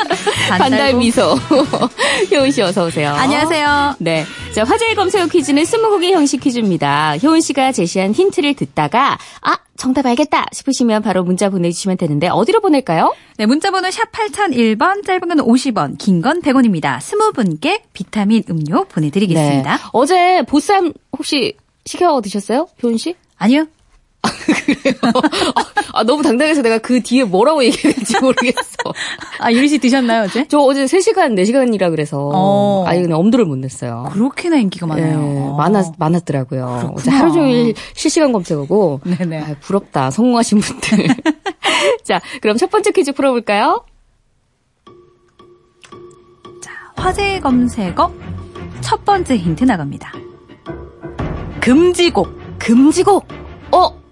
반달 0.50 0.94
미소. 0.96 1.36
효은 2.32 2.52
씨 2.52 2.62
어서 2.62 2.86
오세요. 2.86 3.10
안녕하세요. 3.12 3.96
네. 4.00 4.25
자, 4.54 4.64
화제의 4.64 4.96
검색어 4.96 5.28
퀴즈는 5.28 5.66
스무고개 5.66 6.12
형식 6.14 6.40
퀴즈입니다. 6.42 7.18
효은 7.18 7.42
씨가 7.42 7.72
제시한 7.72 8.14
힌트를 8.14 8.54
듣다가 8.54 9.18
아, 9.42 9.58
정답 9.78 10.06
알겠다 10.06 10.46
싶으시면 10.52 11.02
바로 11.02 11.24
문자 11.24 11.50
보내주시면 11.50 11.98
되는데 11.98 12.28
어디로 12.30 12.62
보낼까요? 12.62 13.14
네, 13.38 13.46
문자번호 13.46 13.92
샵 13.92 14.12
8001번, 14.12 15.06
짧은 15.06 15.28
건 15.28 15.38
50원, 15.40 15.98
긴 15.98 16.22
건 16.22 16.42
100원입니다. 16.42 16.98
20분께 17.00 17.82
비타민 17.94 18.44
음료 18.50 18.86
보내드리겠습니다. 18.86 19.72
네. 19.78 19.84
어제 19.92 20.44
보쌈 20.48 20.94
혹시 21.18 21.58
시켜 21.86 22.22
드셨어요? 22.22 22.68
효은 22.82 22.98
씨? 22.98 23.16
아니요. 23.38 23.66
아, 25.94 26.03
너무 26.03 26.22
당당해서 26.24 26.62
내가 26.62 26.77
그 26.79 27.01
뒤에 27.01 27.24
뭐라고 27.24 27.63
얘기해야 27.63 27.94
될지 27.94 28.17
모르겠어. 28.22 28.77
아, 29.39 29.51
유리 29.51 29.67
씨 29.70 29.77
드셨나요, 29.77 30.24
어제? 30.24 30.46
저 30.48 30.60
어제 30.60 30.86
3시간, 30.86 31.34
4시간이라 31.39 31.89
그래서. 31.91 32.29
어. 32.34 32.84
아예 32.88 33.01
그냥 33.01 33.20
엄두를 33.20 33.46
못 33.46 33.58
냈어요. 33.58 34.10
그렇게나 34.12 34.58
인기가 34.58 34.86
많아요. 34.88 35.20
네, 35.20 35.53
많았, 35.58 35.94
많았더라고요. 35.98 36.65
그렇구나. 36.65 36.94
어제 36.96 37.12
하루 37.12 37.32
종일 37.32 37.74
실시간 37.94 38.32
검색하고. 38.32 39.01
네네. 39.03 39.39
아, 39.41 39.55
부럽다. 39.62 40.12
성공하신 40.12 40.60
분들. 40.60 41.08
자, 42.03 42.20
그럼 42.41 42.58
첫 42.58 42.70
번째 42.70 42.91
퀴즈 42.91 43.12
풀어볼까요? 43.13 43.86
자, 46.62 46.72
화제 46.96 47.39
검색어 47.39 48.12
첫 48.82 49.03
번째 49.05 49.38
힌트 49.38 49.63
나갑니다. 49.63 50.12
금지곡. 51.62 52.29
금지곡! 52.59 53.27
어? 53.72 54.04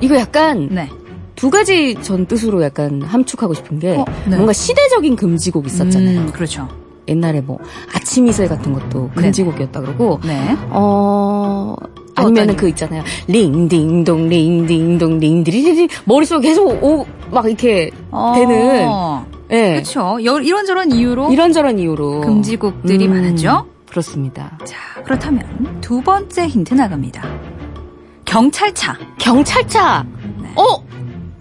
이거 0.00 0.16
약간 0.16 0.68
네. 0.70 0.88
두 1.36 1.50
가지 1.50 1.94
전 2.02 2.26
뜻으로 2.26 2.62
약간 2.62 3.02
함축하고 3.02 3.54
싶은 3.54 3.78
게 3.78 3.96
어, 3.96 4.04
네. 4.26 4.34
뭔가 4.36 4.52
시대적인 4.52 5.16
금지곡 5.16 5.66
있었잖아요. 5.66 6.20
음, 6.20 6.30
그렇죠. 6.32 6.68
옛날에 7.08 7.40
뭐 7.40 7.58
아침 7.94 8.26
이슬 8.26 8.46
같은 8.48 8.72
것도 8.72 9.10
금지곡이었다 9.14 9.80
그러고 9.80 10.20
네. 10.24 10.54
어또 10.70 11.76
아니면은 12.14 12.56
그 12.56 12.68
있잖아요. 12.68 13.02
링딩동 13.26 14.28
링딩동 14.28 15.18
링디리리 15.18 15.88
머릿속에 16.04 16.48
계속 16.48 16.82
오 16.82 17.06
막 17.30 17.46
이렇게 17.46 17.90
되는 18.34 18.88
어, 18.88 19.24
예. 19.52 19.74
그렇죠. 19.74 20.18
여- 20.24 20.40
이런저런 20.40 20.90
이유로 20.90 21.32
이런저런 21.32 21.78
이유로 21.78 22.22
금지곡들이 22.22 23.06
음, 23.06 23.12
많았죠. 23.12 23.66
그렇습니다. 23.88 24.58
자, 24.64 24.76
그렇다면 25.04 25.78
두 25.80 26.00
번째 26.02 26.48
힌트 26.48 26.74
나갑니다. 26.74 27.22
경찰차. 28.30 28.96
경찰차. 29.18 30.06
어? 30.54 30.62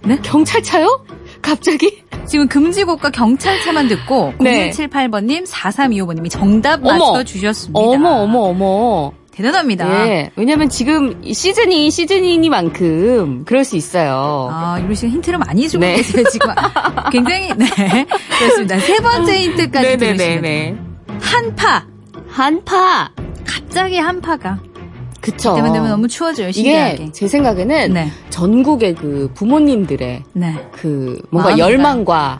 네? 0.03 0.17
경찰차요? 0.23 1.05
갑자기? 1.39 2.03
지금 2.25 2.47
금지곡과 2.47 3.11
경찰차만 3.11 3.87
듣고 3.89 4.33
네. 4.39 4.71
0178번님, 4.71 5.47
4325번님이 5.47 6.31
정답 6.31 6.83
어머. 6.83 7.11
맞춰주셨습니다. 7.11 7.79
어머 7.79 8.09
어머 8.23 8.39
어머. 8.39 9.11
대단합니다. 9.31 10.07
예. 10.07 10.31
왜냐면 10.35 10.67
지금 10.67 11.21
이 11.23 11.31
시즌이 11.31 11.91
시즌이니만큼 11.91 13.45
그럴 13.45 13.63
수 13.63 13.77
있어요. 13.77 14.49
아, 14.51 14.81
유리 14.83 14.95
씨가 14.95 15.11
힌트를 15.11 15.37
많이 15.37 15.69
주고 15.69 15.85
네. 15.85 15.95
계세요, 15.95 16.25
지금. 16.31 16.49
굉장히, 17.11 17.49
네. 17.55 18.05
그렇습니다. 18.39 18.79
세 18.79 18.97
번째 18.97 19.39
힌트까지 19.39 19.97
들으시면 19.97 20.17
네네네네. 20.17 20.77
한파. 21.21 21.85
한파. 22.27 23.11
갑자기 23.45 23.97
한파가. 23.97 24.59
그쵸. 25.21 25.55
때문에 25.55 25.73
되면 25.73 25.89
너무 25.89 26.07
추워져요, 26.07 26.49
이게 26.49 26.53
신기하게. 26.53 27.11
제 27.11 27.27
생각에는 27.27 27.93
네. 27.93 28.11
전국의 28.29 28.95
그 28.95 29.29
부모님들의 29.33 30.23
네. 30.33 30.55
그 30.71 31.21
뭔가 31.29 31.49
마음인가요? 31.49 31.73
열망과 31.73 32.39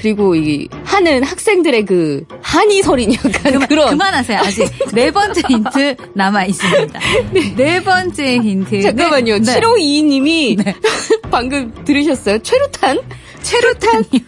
그리고 0.00 0.34
이 0.34 0.66
하는 0.84 1.22
학생들의 1.22 1.84
그 1.84 2.24
한이 2.40 2.82
서린 2.82 3.12
약간 3.12 3.52
그만, 3.52 3.68
그런 3.68 3.90
그만하세요. 3.90 4.38
아직 4.38 4.66
네 4.94 5.10
번째 5.10 5.42
힌트 5.46 5.96
남아 6.14 6.46
있습니다. 6.46 7.00
네, 7.56 7.82
번째 7.82 8.36
힌트. 8.38 8.80
잠깐만요. 8.80 9.38
네. 9.38 9.60
7522님이 9.60 10.64
네. 10.64 10.74
방금 11.30 11.72
들으셨어요? 11.84 12.38
최루탄? 12.38 12.98
최루탄이요. 13.42 14.20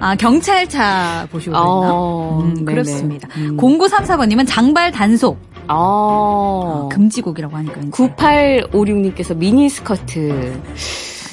아, 0.00 0.14
경찰차 0.16 1.28
보시거든요. 1.30 1.62
어, 1.62 2.40
음. 2.42 2.64
그렇습니다. 2.64 3.28
음. 3.36 3.56
0934번님은 3.56 4.46
장발 4.46 4.90
단속. 4.92 5.38
아. 5.68 6.88
금지곡이라고 6.92 7.56
하니까. 7.56 7.74
왠지 7.76 7.90
9856님께서 7.90 9.36
미니스커트. 9.36 10.60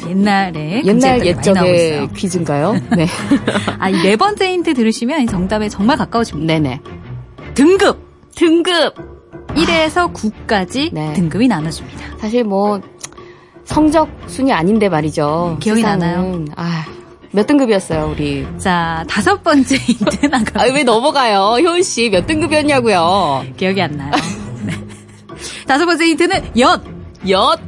옛날에 0.08 0.82
옛날 0.86 1.26
옛적의. 1.26 2.08
퀴즈인가요? 2.16 2.74
네. 2.96 3.06
아, 3.80 3.90
이네 3.90 4.16
번째 4.16 4.50
힌트 4.54 4.74
들으시면 4.74 5.28
정답에 5.28 5.68
정말 5.68 5.98
가까워집니다. 5.98 6.54
네네. 6.54 6.80
등급! 7.54 8.00
등급! 8.36 8.94
1에서 9.50 10.14
9까지 10.14 10.94
네. 10.94 11.12
등급이 11.14 11.48
나눠집니다. 11.48 12.18
사실 12.20 12.44
뭐, 12.44 12.80
성적 13.66 14.08
순위 14.28 14.54
아닌데 14.54 14.88
말이죠. 14.90 15.58
기억이 15.60 15.82
세상은. 15.82 16.00
나나요? 16.00 16.46
아, 16.56 16.86
몇 17.32 17.46
등급이었어요, 17.48 18.10
우리? 18.12 18.48
자, 18.58 19.04
다섯 19.08 19.44
번째 19.44 19.76
힌트 19.78 20.26
나가. 20.28 20.62
아, 20.64 20.66
왜 20.66 20.84
넘어가요? 20.84 21.58
효은 21.64 21.84
씨, 21.84 22.10
몇 22.10 22.26
등급이었냐고요? 22.26 23.46
기억이 23.58 23.82
안 23.82 23.92
나요. 23.98 24.12
네. 24.66 24.74
다섯 25.68 25.86
번째 25.86 26.06
힌트는 26.06 26.52
엿! 26.60 26.82
엿! 27.30 27.60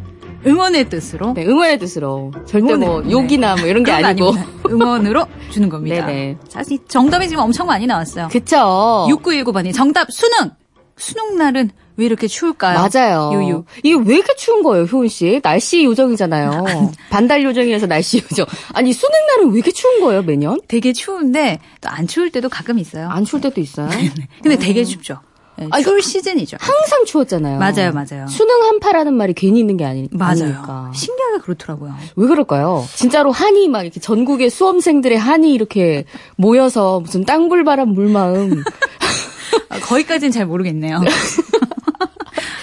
응원의 0.47 0.89
뜻으로. 0.89 1.33
네, 1.33 1.45
응원의 1.45 1.77
뜻으로. 1.77 2.31
절대 2.47 2.73
응원의- 2.73 2.77
뭐, 2.85 3.01
네. 3.01 3.11
욕이나 3.11 3.55
뭐 3.55 3.67
이런 3.67 3.83
게 3.83 3.91
아니고. 3.91 4.29
아닙니다. 4.29 4.51
응원으로 4.67 5.25
주는 5.51 5.69
겁니다. 5.69 6.05
네네. 6.07 6.37
사실 6.49 6.79
정답이 6.87 7.27
지금 7.29 7.43
엄청 7.43 7.67
많이 7.67 7.85
나왔어요. 7.85 8.29
그쵸. 8.31 9.07
6919번이 9.11 9.71
정답 9.75 10.11
수능! 10.11 10.49
수능 10.97 11.37
날은 11.37 11.69
왜 11.97 12.05
이렇게 12.05 12.27
추울까요? 12.27 12.77
맞아요. 12.77 13.31
유유. 13.33 13.63
이게 13.83 13.95
왜 14.05 14.15
이렇게 14.15 14.35
추운 14.35 14.63
거예요, 14.63 14.85
효은 14.85 15.07
씨? 15.07 15.39
날씨 15.43 15.83
요정이잖아요. 15.83 16.65
반달 17.09 17.43
요정이라서 17.43 17.87
날씨 17.87 18.17
요정. 18.23 18.45
아니, 18.73 18.93
수능 18.93 19.11
날은 19.27 19.49
왜 19.51 19.55
이렇게 19.57 19.71
추운 19.71 20.01
거예요, 20.01 20.21
매년? 20.23 20.59
되게 20.67 20.93
추운데 20.93 21.59
또 21.81 21.89
안 21.91 22.07
추울 22.07 22.31
때도 22.31 22.47
가끔 22.49 22.79
있어요. 22.79 23.09
안 23.09 23.25
추울 23.25 23.41
때도 23.41 23.59
있어요. 23.61 23.89
근데 24.41 24.57
되게 24.57 24.83
춥죠. 24.85 25.19
네, 25.57 25.67
아니, 25.69 25.83
추울 25.83 26.01
시즌이죠. 26.01 26.57
항상 26.59 27.03
추웠잖아요. 27.05 27.59
맞아요, 27.59 27.91
맞아요. 27.91 28.25
수능 28.27 28.63
한파라는 28.63 29.13
말이 29.13 29.33
괜히 29.33 29.59
있는 29.59 29.75
게 29.77 29.83
아니, 29.85 30.07
맞아요. 30.11 30.31
아니니까. 30.45 30.91
신기하게 30.95 31.39
그렇더라고요. 31.43 31.93
왜 32.15 32.27
그럴까요? 32.27 32.85
진짜로 32.95 33.31
한이 33.31 33.67
막 33.67 33.81
이렇게 33.83 33.99
전국의 33.99 34.49
수험생들의 34.49 35.19
한이 35.19 35.53
이렇게 35.53 36.05
모여서 36.37 37.01
무슨 37.01 37.25
땅불바람 37.25 37.89
물마음. 37.89 38.63
아, 39.69 39.79
거기까지는 39.81 40.31
잘 40.31 40.45
모르겠네요. 40.45 41.01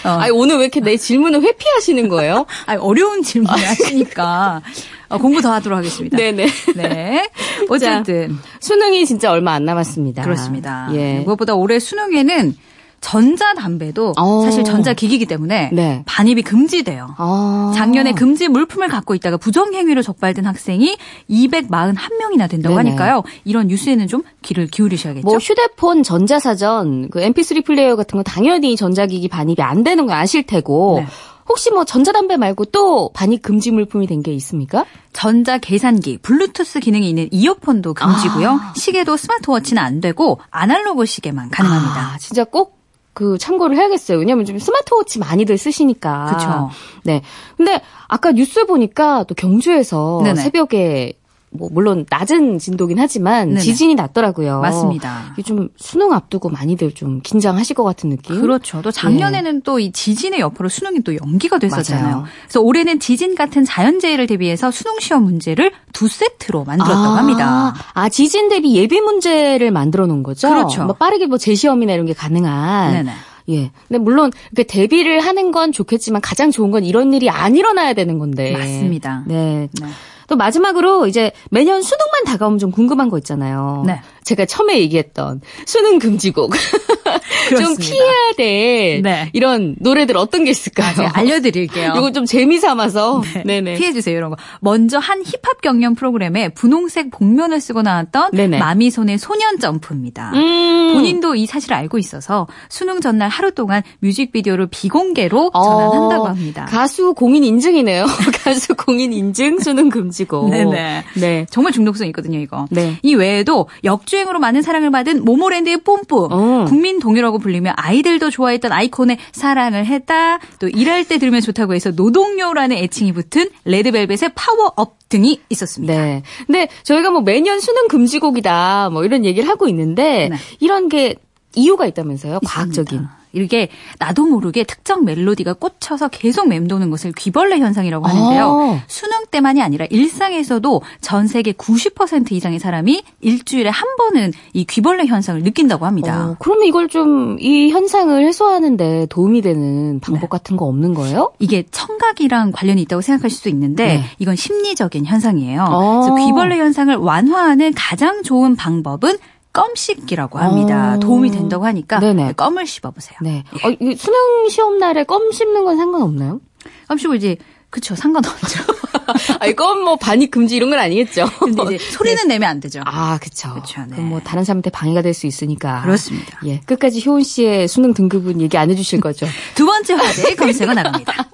어. 0.05 0.09
아니, 0.09 0.31
오늘 0.31 0.57
왜 0.57 0.65
이렇게 0.65 0.81
내 0.81 0.97
질문을 0.97 1.43
회피하시는 1.43 2.09
거예요? 2.09 2.47
아니, 2.67 2.81
어려운 2.81 3.23
질문 3.23 3.51
하시니까 3.51 4.63
어, 5.09 5.19
공부 5.19 5.41
더 5.41 5.53
하도록 5.53 5.77
하겠습니다. 5.79 6.17
네네. 6.17 6.47
네. 6.77 7.29
어쨌든 7.69 8.39
수능이 8.61 9.07
진짜 9.07 9.33
얼마 9.33 9.53
안 9.53 9.65
남았습니다. 9.65 10.23
그렇습니다. 10.23 10.89
예. 10.93 10.97
네, 10.97 11.21
무엇보다 11.21 11.55
올해 11.55 11.79
수능에는 11.79 12.57
전자담배도 13.01 14.15
어. 14.19 14.43
사실 14.43 14.65
전자기기이기 14.65 15.27
때문에 15.27 15.71
네. 15.73 16.03
반입이 16.07 16.43
금지돼요. 16.43 17.15
아. 17.17 17.73
작년에 17.75 18.13
금지 18.13 18.49
물품을 18.49 18.89
갖고 18.89 19.15
있다가 19.15 19.37
부정행위로 19.37 20.03
적발된 20.03 20.45
학생이 20.47 20.97
241명이나 21.31 22.49
된다고 22.49 22.77
네네. 22.77 22.91
하니까요. 22.91 23.23
이런 23.45 23.69
뉴스에는 23.69 24.07
좀 24.09 24.23
귀를 24.43 24.67
기울이셔야겠죠. 24.67 25.27
뭐 25.27 25.39
휴대폰 25.39 26.03
전자사전, 26.03 27.11
그 27.11 27.21
MP3 27.21 27.65
플레이어 27.65 27.97
같은 27.97 28.17
거 28.17 28.23
당연히 28.23 28.77
전자기기 28.77 29.29
반입이 29.29 29.63
안 29.63 29.85
되는 29.85 30.07
거 30.07 30.15
아실 30.15 30.45
테고 30.45 31.01
네. 31.01 31.07
혹시 31.49 31.71
뭐 31.71 31.85
전자담배 31.85 32.37
말고 32.37 32.67
또 32.67 33.11
반입 33.15 33.43
금지 33.43 33.71
물품이 33.71 34.07
된 34.07 34.23
게 34.23 34.33
있습니까? 34.35 34.85
전자 35.15 35.57
계산기, 35.59 36.19
블루투스 36.19 36.81
기능이 36.81 37.09
있는 37.09 37.29
이어폰도 37.31 37.95
금지고요. 37.95 38.51
아. 38.51 38.75
시계도 38.77 39.17
스마트워치는 39.17 39.83
안 39.83 40.01
되고 40.01 40.41
아날로그 40.51 41.07
시계만 41.07 41.49
가능합니다. 41.51 42.13
아, 42.15 42.19
진짜 42.19 42.45
꼭 42.45 42.78
그 43.19 43.37
참고를 43.37 43.77
해야겠어요. 43.77 44.17
왜냐면 44.17 44.45
좀 44.45 44.61
스마트워치 44.61 45.19
많이들 45.19 45.59
쓰시니까. 45.59 46.27
그쵸. 46.27 46.71
네. 47.03 47.23
근데 47.57 47.83
아까 48.07 48.31
뉴스 48.31 48.65
보니까 48.65 49.25
또 49.25 49.35
경주에서 49.35 50.21
네네. 50.23 50.41
새벽에 50.41 51.19
뭐 51.51 51.69
물론 51.73 52.05
낮은 52.11 52.59
진도긴 52.59 52.99
하지만 52.99 53.49
네네. 53.49 53.61
지진이 53.61 53.95
났더라고요. 53.95 54.61
맞습니다. 54.61 55.33
이게 55.33 55.43
좀 55.43 55.69
수능 55.77 56.13
앞두고 56.13 56.51
많이들 56.51 56.93
좀 56.93 57.21
긴장하실 57.23 57.75
것 57.75 57.85
같은 57.85 58.11
느낌. 58.11 58.41
그렇죠. 58.41 58.83
또 58.83 58.91
작년에는 58.91 59.63
또이 59.63 59.93
지진의 59.93 60.41
여파로 60.41 60.69
수능이 60.69 61.03
또 61.03 61.17
연기가 61.17 61.59
됐었잖아요. 61.59 62.07
맞아요. 62.07 62.25
그래서 62.43 62.61
올해는 62.61 63.01
지진 63.01 63.35
같은 63.35 63.65
자연재해를 63.65 64.27
대비해서 64.27 64.71
수능 64.71 64.99
시험 65.01 65.25
문제를 65.25 65.73
두 65.93 66.09
세트로 66.09 66.65
만들었다고 66.65 66.99
아, 66.99 67.17
합니다. 67.17 67.75
아, 67.95 68.09
지진 68.09 68.49
대비 68.49 68.75
예비 68.75 69.01
문제를 69.01 69.71
만들어 69.71 70.07
놓은 70.07 70.23
거죠? 70.23 70.49
그렇죠. 70.49 70.85
뭐 70.85 70.95
빠르게 70.95 71.27
뭐 71.27 71.39
재시험이나 71.39 71.95
이런 71.95 72.07
게 72.07 72.13
가능한. 72.13 72.93
네네. 72.93 73.13
예. 73.51 73.71
근데 73.89 73.99
물론 73.99 74.31
이렇게 74.53 74.65
대비를 74.65 75.21
하는 75.21 75.53
건 75.53 75.73
좋겠지만 75.73 76.21
가장 76.21 76.51
좋은 76.51 76.71
건 76.71 76.85
이런 76.85 77.15
일이 77.15 77.31
안 77.31 77.57
일어나야 77.57 77.95
되는 77.95 78.19
건데. 78.19 78.53
맞습니다. 78.53 79.25
네. 79.27 79.69
네. 79.81 79.89
또 80.29 80.37
마지막으로 80.37 81.07
이제 81.09 81.33
매년 81.51 81.83
수능만 81.83 82.25
다가오면 82.25 82.59
좀 82.59 82.71
궁금한 82.71 83.09
거 83.09 83.19
있잖아요. 83.19 83.83
네. 83.87 84.01
제가 84.29 84.45
처음에 84.45 84.79
얘기했던 84.81 85.41
수능 85.65 85.99
금지곡. 85.99 86.53
좀. 87.49 87.77
피해야 87.79 88.33
될 88.37 89.03
네. 89.03 89.31
이런 89.33 89.77
노래들 89.79 90.17
어떤 90.17 90.45
게 90.45 90.51
있을까요? 90.51 90.95
제가 90.97 91.13
알려드릴게요. 91.15 91.95
이거 91.97 92.13
좀 92.13 92.27
재미 92.27 92.59
삼아서. 92.59 93.23
네. 93.47 93.61
네 93.61 93.75
피해주세요, 93.75 94.17
이런 94.17 94.31
거. 94.31 94.37
먼저 94.61 94.99
한 94.99 95.23
힙합 95.23 95.63
경연 95.63 95.95
프로그램에 95.95 96.49
분홍색 96.51 97.11
복면을 97.11 97.61
쓰고 97.61 97.83
나왔던 97.83 98.33
네네. 98.33 98.59
마미손의 98.59 99.19
소년 99.19 99.59
점프입니다. 99.61 100.33
음. 100.35 100.93
본인도 100.95 101.37
이 101.37 101.47
사실을 101.47 101.77
알고 101.77 101.99
있어서 101.99 102.49
수능 102.69 103.01
전날 103.01 103.29
하루 103.29 103.53
동안 103.53 103.83
뮤직비디오를 104.01 104.67
비공개로 104.71 105.51
어, 105.55 105.63
전환한다고 105.63 106.27
합니다. 106.27 106.67
가수 106.67 107.15
공인 107.15 107.45
인증이네요. 107.45 108.07
가수 108.45 108.75
공인 108.75 109.13
인증 109.13 109.59
수능 109.61 109.89
금지고. 109.89 110.49
네네. 110.49 111.05
네. 111.15 111.47
정말 111.51 111.73
중독성 111.73 112.09
있거든요, 112.09 112.39
이거. 112.39 112.67
네. 112.71 112.97
이 113.03 113.15
외에도 113.15 113.69
역주행으로 113.85 114.39
많은 114.39 114.63
사랑을 114.63 114.91
받은 114.91 115.25
모모랜드의 115.25 115.79
뿜뿜, 115.79 116.29
어. 116.31 116.65
국민 116.67 116.99
동요라고 116.99 117.39
불리며 117.39 117.73
아이들도 117.77 118.31
좋아했던 118.31 118.73
아이콘의 118.73 119.19
사랑을 119.33 119.87
했다, 119.87 120.39
또 120.59 120.69
일할 120.69 121.05
때 121.05 121.19
들으면 121.19 121.41
좋다고 121.41 121.75
해서 121.75 121.91
노동요라는 121.91 122.77
애칭이 122.77 123.13
붙은 123.13 123.49
레드벨벳의 123.65 124.33
파워업 124.35 124.99
등이 125.09 125.41
있었습니다. 125.49 125.95
네. 125.95 126.23
근데 126.47 126.69
저희가 126.83 127.11
뭐 127.11 127.23
매년 127.23 127.61
수능 127.61 127.89
금지곡이다 127.89 128.91
뭐 128.93 129.05
이런 129.05 129.25
얘기를 129.25 129.49
하고 129.49 129.69
있는데 129.69 130.29
네. 130.29 130.37
이런 130.61 130.89
게 130.89 131.15
이유가 131.55 131.87
있다면서요? 131.87 132.41
과학적인. 132.45 133.07
이게 133.33 133.69
나도 133.99 134.27
모르게 134.27 134.65
특정 134.65 135.05
멜로디가 135.05 135.55
꽂혀서 135.55 136.09
계속 136.09 136.49
맴도는 136.49 136.91
것을 136.91 137.13
귀벌레 137.13 137.59
현상이라고 137.59 138.07
하는데요. 138.07 138.45
아. 138.45 138.83
수능 138.87 139.25
때만이 139.31 139.63
아니라 139.63 139.87
일상에서도 139.91 140.83
전 141.01 141.27
세계 141.27 141.53
90% 141.53 142.33
이상의 142.33 142.59
사람이 142.59 143.03
일주일에 143.21 143.71
한 143.71 143.89
번은 143.97 144.33
이 144.53 144.65
귀벌레 144.65 145.07
현상을 145.07 145.43
느낀다고 145.43 145.87
합니다. 145.87 146.31
어, 146.31 146.37
그러면 146.39 146.67
이걸 146.67 146.89
좀 146.89 147.39
이 147.41 147.71
현상을 147.71 148.27
해소하는데 148.27 149.07
도움이 149.11 149.43
되는 149.43 150.01
방법 150.01 150.23
네. 150.23 150.27
같은 150.29 150.57
거 150.57 150.67
없는 150.67 150.95
거예요? 150.95 151.33
이게 151.39 151.65
청각이랑 151.71 152.53
관련이 152.53 152.83
있다고 152.83 153.01
생각하실 153.03 153.39
수 153.39 153.49
있는데 153.49 153.87
네. 153.87 154.05
이건 154.19 154.37
심리적인 154.37 155.07
현상이에요. 155.07 155.65
어. 155.69 156.01
그래서 156.01 156.27
귀벌레 156.27 156.59
현상을 156.59 156.95
완화하는 156.97 157.73
가장 157.75 158.23
좋은 158.23 158.57
방법은 158.57 159.17
껌 159.59 159.75
씹기라고 159.75 160.39
합니다. 160.39 160.95
어. 160.95 161.01
도움이 161.01 161.31
된다고 161.31 161.65
하니까 161.67 161.99
네네. 161.99 162.35
껌을 162.35 162.67
씹어보세요. 162.67 163.19
네. 163.23 163.43
어, 163.65 163.71
이 163.81 163.97
수능 163.97 164.49
시험 164.49 164.79
날에 164.79 165.03
껌 165.05 165.33
씹는 165.33 165.65
건 165.65 165.77
상관없나요? 165.77 166.41
껌 166.87 166.97
씹을지 166.99 167.39
그쵸 167.71 167.95
상관없죠. 167.97 168.63
아니, 169.41 169.55
껌뭐 169.55 169.97
반입 169.97 170.31
금지 170.31 170.57
이런 170.57 170.71
건 170.71 170.79
아니겠죠? 170.79 171.27
근데 171.39 171.63
이제 171.75 171.79
소리는 171.91 172.27
내면 172.29 172.49
안 172.49 172.61
되죠. 172.61 172.81
아, 172.87 173.19
그쵸. 173.19 173.53
그쵸, 173.55 173.83
네. 173.83 173.97
그럼 173.97 174.09
뭐 174.09 174.21
다른 174.21 174.45
사람한테 174.45 174.71
방해가 174.71 175.03
될 175.03 175.13
수 175.13 175.27
있으니까. 175.27 175.83
그렇습니다. 175.83 176.41
예. 176.47 176.61
끝까지 176.61 177.03
효은 177.05 177.23
씨의 177.25 177.69
수능 177.69 177.93
등급은 177.95 178.41
얘기 178.41 178.57
안 178.57 178.71
해주실 178.71 179.01
거죠? 179.01 179.27
두 179.55 179.67
번째 179.67 179.95
화제 179.95 180.35
검색어 180.35 180.73
나갑니다. 180.73 181.29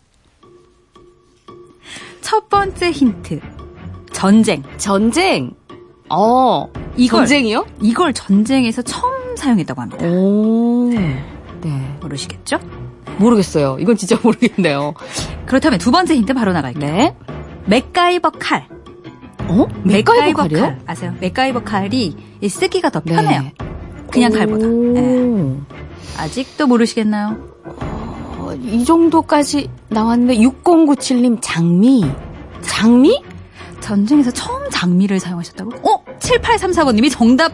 첫 2.23 2.49
번째 2.49 2.91
힌트. 2.91 3.41
전쟁. 4.13 4.63
전쟁. 4.79 5.53
어. 6.17 6.69
이걸 6.97 7.21
전쟁이요? 7.21 7.67
이걸 7.81 8.13
전쟁에서 8.13 8.83
처음 8.83 9.37
사용했다고 9.37 9.81
합니다. 9.83 10.07
오. 10.07 10.89
네. 10.91 11.25
모르시겠죠? 12.01 12.59
모르겠어요. 13.19 13.79
이건 13.81 13.97
진짜 13.97 14.19
모르겠네요. 14.23 14.95
그렇다면 15.47 15.79
두 15.79 15.91
번째 15.91 16.15
힌트 16.17 16.35
바로 16.35 16.53
나갈게요. 16.53 16.93
네. 16.93 17.17
맥가이버 17.67 18.31
칼. 18.31 18.67
어? 19.47 19.67
맥가이버 19.83 20.43
칼이요? 20.43 20.61
칼 20.61 20.81
아세요? 20.87 21.15
맥가이버 21.21 21.63
칼이 21.65 22.17
이 22.41 22.49
쓰기가 22.49 22.91
더 22.91 23.01
네. 23.01 23.15
편해요. 23.15 23.43
그냥 24.11 24.33
칼보다. 24.33 24.67
오. 24.67 24.93
네. 24.93 25.57
아직도 26.19 26.67
모르시겠나요? 26.67 27.37
어, 27.65 28.55
이 28.63 28.85
정도까지 28.85 29.69
나왔는데 29.89 30.37
6097님 30.39 31.39
장미. 31.41 32.05
장미? 32.63 33.23
전쟁에서 33.85 34.31
처음 34.31 34.63
장미를 34.71 35.21
사용하셨다고? 35.21 35.71
어? 35.91 36.05
7834번님이 36.19 37.11
정답? 37.11 37.53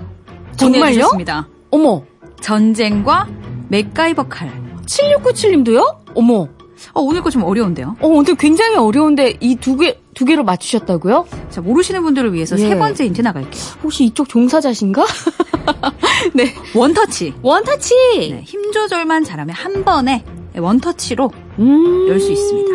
보내주셨습니다. 0.60 1.48
어머. 1.70 2.02
전쟁과 2.40 3.26
맥가이버 3.68 4.28
칼. 4.28 4.50
7697님도요? 4.86 5.96
어머. 6.14 6.48
어, 6.94 7.00
오늘 7.02 7.20
거 7.22 7.30
좀 7.30 7.42
어려운데요? 7.42 7.96
어, 8.00 8.08
근데 8.08 8.34
굉장히 8.38 8.76
어려운데 8.76 9.34
이 9.40 9.56
두 9.56 9.76
개, 9.76 9.98
두 10.14 10.24
개로 10.24 10.44
맞추셨다고요? 10.44 11.26
자, 11.50 11.60
모르시는 11.60 12.02
분들을 12.02 12.32
위해서 12.32 12.56
예. 12.58 12.68
세 12.68 12.78
번째 12.78 13.04
힌트 13.06 13.20
나갈게요. 13.22 13.62
혹시 13.82 14.04
이쪽 14.04 14.28
종사자신가? 14.28 15.04
네. 16.34 16.54
원터치. 16.74 17.34
원터치! 17.42 17.94
네, 18.30 18.42
힘 18.46 18.72
조절만 18.72 19.24
잘하면 19.24 19.54
한 19.54 19.84
번에 19.84 20.24
원터치로 20.56 21.30
음. 21.58 22.08
열수 22.08 22.30
있습니다. 22.32 22.70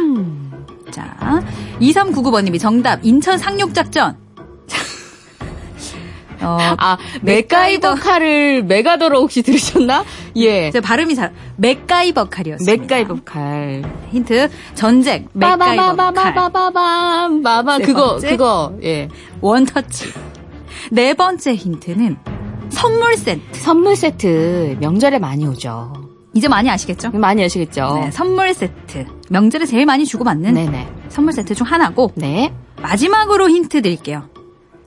자, 0.96 1.44
2399번님이 1.82 2.58
정답, 2.58 3.02
인천 3.04 3.38
상륙작전. 3.38 4.16
어, 6.42 6.58
아, 6.78 6.98
맥가이버 7.22 7.96
칼을 7.96 8.64
메가더로 8.64 9.20
혹시 9.20 9.42
들으셨나? 9.42 10.06
예. 10.38 10.72
제 10.72 10.80
발음이 10.80 11.16
잘, 11.16 11.34
맥가이버 11.58 12.30
칼이었습니다. 12.30 12.82
맥가이버 12.82 13.18
칼. 13.26 13.84
힌트, 14.12 14.50
전쟁, 14.74 15.28
맥가이버 15.34 15.66
칼, 15.66 15.96
빠바바바바바바밤. 15.98 17.44
바바, 17.44 17.78
세 17.80 17.84
그거, 17.84 18.08
번째. 18.12 18.30
그거, 18.30 18.74
예. 18.84 19.10
원터치. 19.42 20.14
네 20.92 21.14
번째 21.14 21.56
힌트는 21.56 22.16
선물 22.70 23.18
세트. 23.18 23.42
선물 23.60 23.98
세트, 23.98 24.78
명절에 24.80 25.20
많이 25.20 25.46
오죠. 25.46 26.05
이제 26.36 26.50
많이 26.50 26.70
아시겠죠? 26.70 27.12
많이 27.12 27.44
아시겠죠? 27.44 28.02
네, 28.02 28.12
선물 28.12 28.54
세트. 28.54 29.06
명절에 29.30 29.66
제일 29.66 29.86
많이 29.86 30.06
주고 30.06 30.26
받는 30.26 30.54
네네. 30.54 30.88
선물 31.08 31.34
세트 31.34 31.56
중 31.56 31.66
하나고, 31.66 32.12
네. 32.16 32.54
마지막으로 32.82 33.50
힌트 33.50 33.82
드릴게요. 33.82 34.30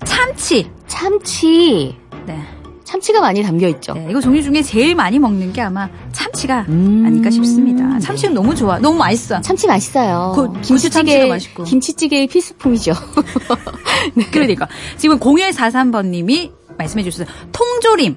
참치. 0.04 0.70
참치. 0.86 1.96
네. 2.26 2.38
참치가 2.84 3.20
많이 3.20 3.42
담겨 3.42 3.66
있죠. 3.68 3.94
네, 3.94 4.08
이거 4.10 4.20
종류 4.20 4.42
중에 4.42 4.62
제일 4.62 4.94
많이 4.94 5.18
먹는 5.18 5.52
게 5.54 5.62
아마 5.62 5.88
참치가 6.12 6.66
음. 6.68 7.04
아닐까 7.06 7.30
싶습니다. 7.30 7.98
참치는 7.98 8.34
너무 8.34 8.54
좋아. 8.54 8.78
너무 8.78 8.98
맛있어. 8.98 9.40
참치 9.40 9.66
맛있어요. 9.66 10.32
참치도 10.36 10.60
김치찌개, 10.62 11.26
맛있고. 11.26 11.64
김치찌개의 11.64 12.26
필수품이죠. 12.26 12.92
네. 14.14 14.24
그러니까. 14.32 14.68
지금 14.98 15.18
0143번 15.18 16.06
님이 16.06 16.52
말씀해 16.76 17.02
주셨어요. 17.04 17.34
통조림. 17.52 18.16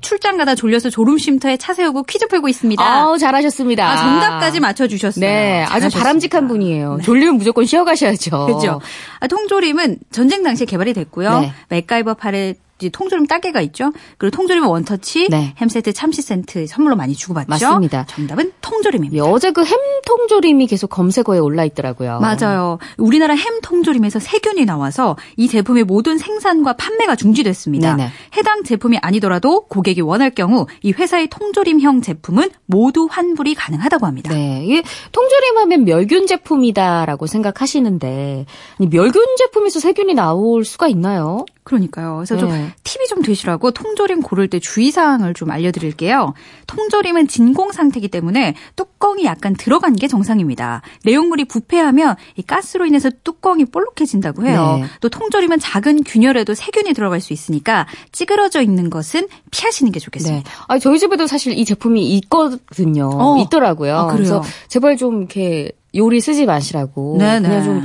출장 0.00 0.36
가다 0.36 0.54
졸려서 0.54 0.90
졸음 0.90 1.18
쉼터에 1.18 1.56
차 1.56 1.74
세우고 1.74 2.04
퀴즈 2.04 2.26
풀고 2.28 2.48
있습니다. 2.48 2.82
아우, 2.82 3.18
잘하셨습니다. 3.18 3.90
아, 3.90 3.96
정답까지 3.96 4.60
맞춰주셨어요. 4.60 5.20
네, 5.20 5.62
아주 5.62 5.70
잘하셨습니다. 5.70 5.98
바람직한 5.98 6.48
분이에요. 6.48 6.98
졸리면 7.02 7.36
무조건 7.36 7.64
쉬어가셔야죠. 7.64 8.46
그죠. 8.46 8.80
아, 9.20 9.26
통조림은 9.26 9.98
전쟁 10.12 10.42
당시에 10.42 10.66
개발이 10.66 10.92
됐고요. 10.94 11.40
네. 11.40 11.52
맥가이버 11.68 12.14
팔을 12.14 12.54
이제 12.78 12.88
통조림 12.88 13.26
따개가 13.26 13.60
있죠. 13.62 13.92
그리고 14.18 14.36
통조림 14.36 14.66
원터치, 14.66 15.28
네. 15.30 15.54
햄 15.58 15.68
세트, 15.68 15.92
참치 15.92 16.22
세트 16.22 16.66
선물로 16.66 16.96
많이 16.96 17.14
주고받죠. 17.14 17.48
맞습니다. 17.48 18.04
정답은 18.06 18.52
통조림입니다. 18.60 19.16
예, 19.16 19.20
어제 19.20 19.50
그 19.50 19.62
햄 19.66 19.76
통조림이 20.06 20.66
계속 20.68 20.88
검색어에 20.88 21.38
올라 21.38 21.64
있더라고요. 21.64 22.20
맞아요. 22.20 22.78
우리나라 22.96 23.34
햄 23.34 23.60
통조림에서 23.60 24.20
세균이 24.20 24.64
나와서 24.64 25.16
이 25.36 25.48
제품의 25.48 25.84
모든 25.84 26.18
생산과 26.18 26.74
판매가 26.74 27.16
중지됐습니다. 27.16 27.96
네네. 27.96 28.10
해당 28.36 28.62
제품이 28.62 28.98
아니더라도 28.98 29.66
고객이 29.66 30.00
원할 30.02 30.30
경우 30.30 30.66
이 30.82 30.92
회사의 30.92 31.28
통조림형 31.28 32.02
제품은 32.02 32.50
모두 32.66 33.08
환불이 33.10 33.54
가능하다고 33.56 34.06
합니다. 34.06 34.32
네, 34.32 34.64
이게 34.64 34.82
통조림 35.12 35.58
하면 35.58 35.84
멸균 35.84 36.26
제품이다라고 36.26 37.26
생각하시는데 37.26 38.46
멸균 38.78 39.24
제품에서 39.38 39.80
세균이 39.80 40.14
나올 40.14 40.64
수가 40.64 40.86
있나요? 40.88 41.44
그러니까요. 41.66 42.14
그래서 42.16 42.36
좀 42.36 42.50
네. 42.50 42.72
팁이 42.84 43.08
좀 43.08 43.22
되시라고 43.22 43.72
통조림 43.72 44.22
고를 44.22 44.46
때 44.46 44.60
주의사항을 44.60 45.34
좀 45.34 45.50
알려드릴게요. 45.50 46.32
통조림은 46.68 47.26
진공 47.26 47.72
상태이기 47.72 48.06
때문에 48.06 48.54
뚜껑이 48.76 49.24
약간 49.24 49.54
들어간 49.56 49.96
게 49.96 50.06
정상입니다. 50.06 50.82
내용물이 51.04 51.46
부패하면 51.46 52.14
이 52.36 52.42
가스로 52.42 52.86
인해서 52.86 53.10
뚜껑이 53.24 53.64
볼록해진다고 53.64 54.46
해요. 54.46 54.78
네. 54.80 54.86
또 55.00 55.08
통조림은 55.08 55.58
작은 55.58 56.04
균열에도 56.04 56.54
세균이 56.54 56.94
들어갈 56.94 57.20
수 57.20 57.32
있으니까 57.32 57.88
찌그러져 58.12 58.62
있는 58.62 58.88
것은 58.88 59.26
피하시는 59.50 59.90
게 59.90 59.98
네. 59.98 60.04
좋겠습니다. 60.04 60.48
아 60.68 60.78
저희 60.78 61.00
집에도 61.00 61.26
사실 61.26 61.58
이 61.58 61.64
제품이 61.64 62.16
있거든요. 62.18 63.10
어. 63.12 63.38
있더라고요. 63.38 63.96
아, 63.96 64.06
그래요? 64.06 64.20
래서 64.20 64.42
제발 64.68 64.96
좀 64.96 65.18
이렇게 65.18 65.72
요리 65.96 66.20
쓰지 66.20 66.46
마시라고 66.46 67.16
네네. 67.18 67.48
그냥 67.48 67.64
좀 67.64 67.82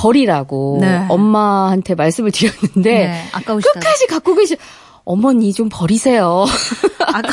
버리라고 0.00 0.78
네. 0.80 1.04
엄마한테 1.08 1.94
말씀을 1.94 2.30
드렸는데 2.32 2.92
네, 2.92 3.24
아까우시다. 3.32 3.72
끝까지 3.74 4.06
갖고 4.06 4.34
계시. 4.34 4.56
어머니 5.04 5.52
좀 5.52 5.68
버리세요. 5.70 6.44
아까 7.06 7.28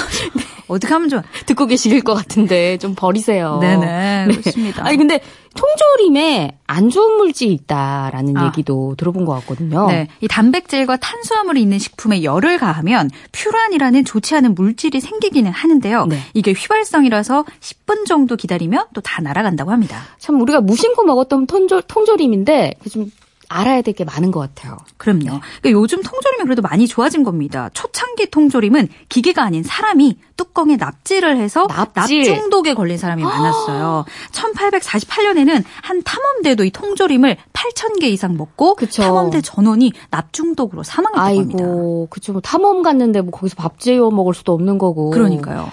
어떻게 0.68 0.94
하면 0.94 1.08
좋아? 1.10 1.24
듣고 1.46 1.66
계실 1.66 2.02
것 2.02 2.14
같은데 2.14 2.78
좀 2.78 2.94
버리세요. 2.96 3.60
네네 3.62 4.28
그렇습니다. 4.30 4.86
아니 4.86 4.98
근데 4.98 5.22
통조림에 5.56 6.58
안 6.68 6.90
좋은 6.90 7.18
물질이 7.18 7.52
있다라는 7.54 8.38
아. 8.38 8.46
얘기도 8.48 8.94
들어본 8.96 9.26
것 9.26 9.34
같거든요. 9.40 9.88
네, 9.88 10.08
이 10.22 10.28
단백질과 10.28 10.98
탄수화물이 10.98 11.60
있는 11.62 11.80
식품에 11.80 12.24
열을 12.24 12.60
가하면 12.60 13.10
퓨란이라는 13.32 14.06
좋지 14.06 14.36
않은 14.36 14.54
물질이 14.54 15.00
생기기는 15.00 15.50
하는데요. 15.52 16.06
네. 16.06 16.20
이게 16.34 16.52
휘발성이라서 16.54 17.46
10분 17.60 18.06
정도 18.06 18.36
기다리면 18.36 18.86
또 18.94 19.02
다 19.02 19.22
날아간다고 19.22 19.72
합니다. 19.72 20.02
참 20.20 20.40
우리가 20.42 20.60
무심코 20.62 21.04
먹었던 21.06 21.48
통조, 21.48 21.80
통조림인데 21.82 22.74
좀 22.92 23.10
알아야 23.50 23.82
될 23.82 23.94
게 23.94 24.04
많은 24.04 24.32
것 24.32 24.40
같아요. 24.40 24.78
그럼요. 24.98 25.40
그러니까 25.62 25.72
요즘 25.72 26.04
통조림이 26.04 26.44
그래도 26.44 26.62
많이 26.62 26.88
좋아진 26.88 27.24
겁니다. 27.24 27.70
초창기 27.74 28.30
통조림은 28.30 28.90
기계가 29.10 29.44
아닌 29.44 29.64
사람이 29.64 30.18
뚜껑에 30.36 30.76
납질을 30.76 31.38
해서 31.38 31.68
납질. 31.68 32.24
중독에 32.26 32.74
걸린 32.74 32.98
사람이 32.98 33.24
많았어요. 33.24 34.06
1848년에는 34.32 35.64
한 35.82 36.04
탐험대도 36.04 36.66
이 36.66 36.72
통조림을 36.72 37.38
8,000개 37.54 38.04
이상 38.04 38.38
먹고 38.38 38.76
그쵸. 38.76 39.02
탐험대 39.02 39.42
전원이 39.42 39.94
납중독으로 40.12 40.84
사망했다고 40.84 41.40
합니다. 41.40 41.64
아이고, 41.64 42.08
그쵸. 42.10 42.34
뭐 42.34 42.42
탐험 42.42 42.84
갔는데 42.84 43.22
뭐 43.22 43.32
거기서 43.32 43.56
밥 43.58 43.80
지어 43.80 44.10
먹을 44.12 44.34
수도 44.34 44.54
없는 44.54 44.78
거고. 44.78 45.10
그러니까요. 45.12 45.70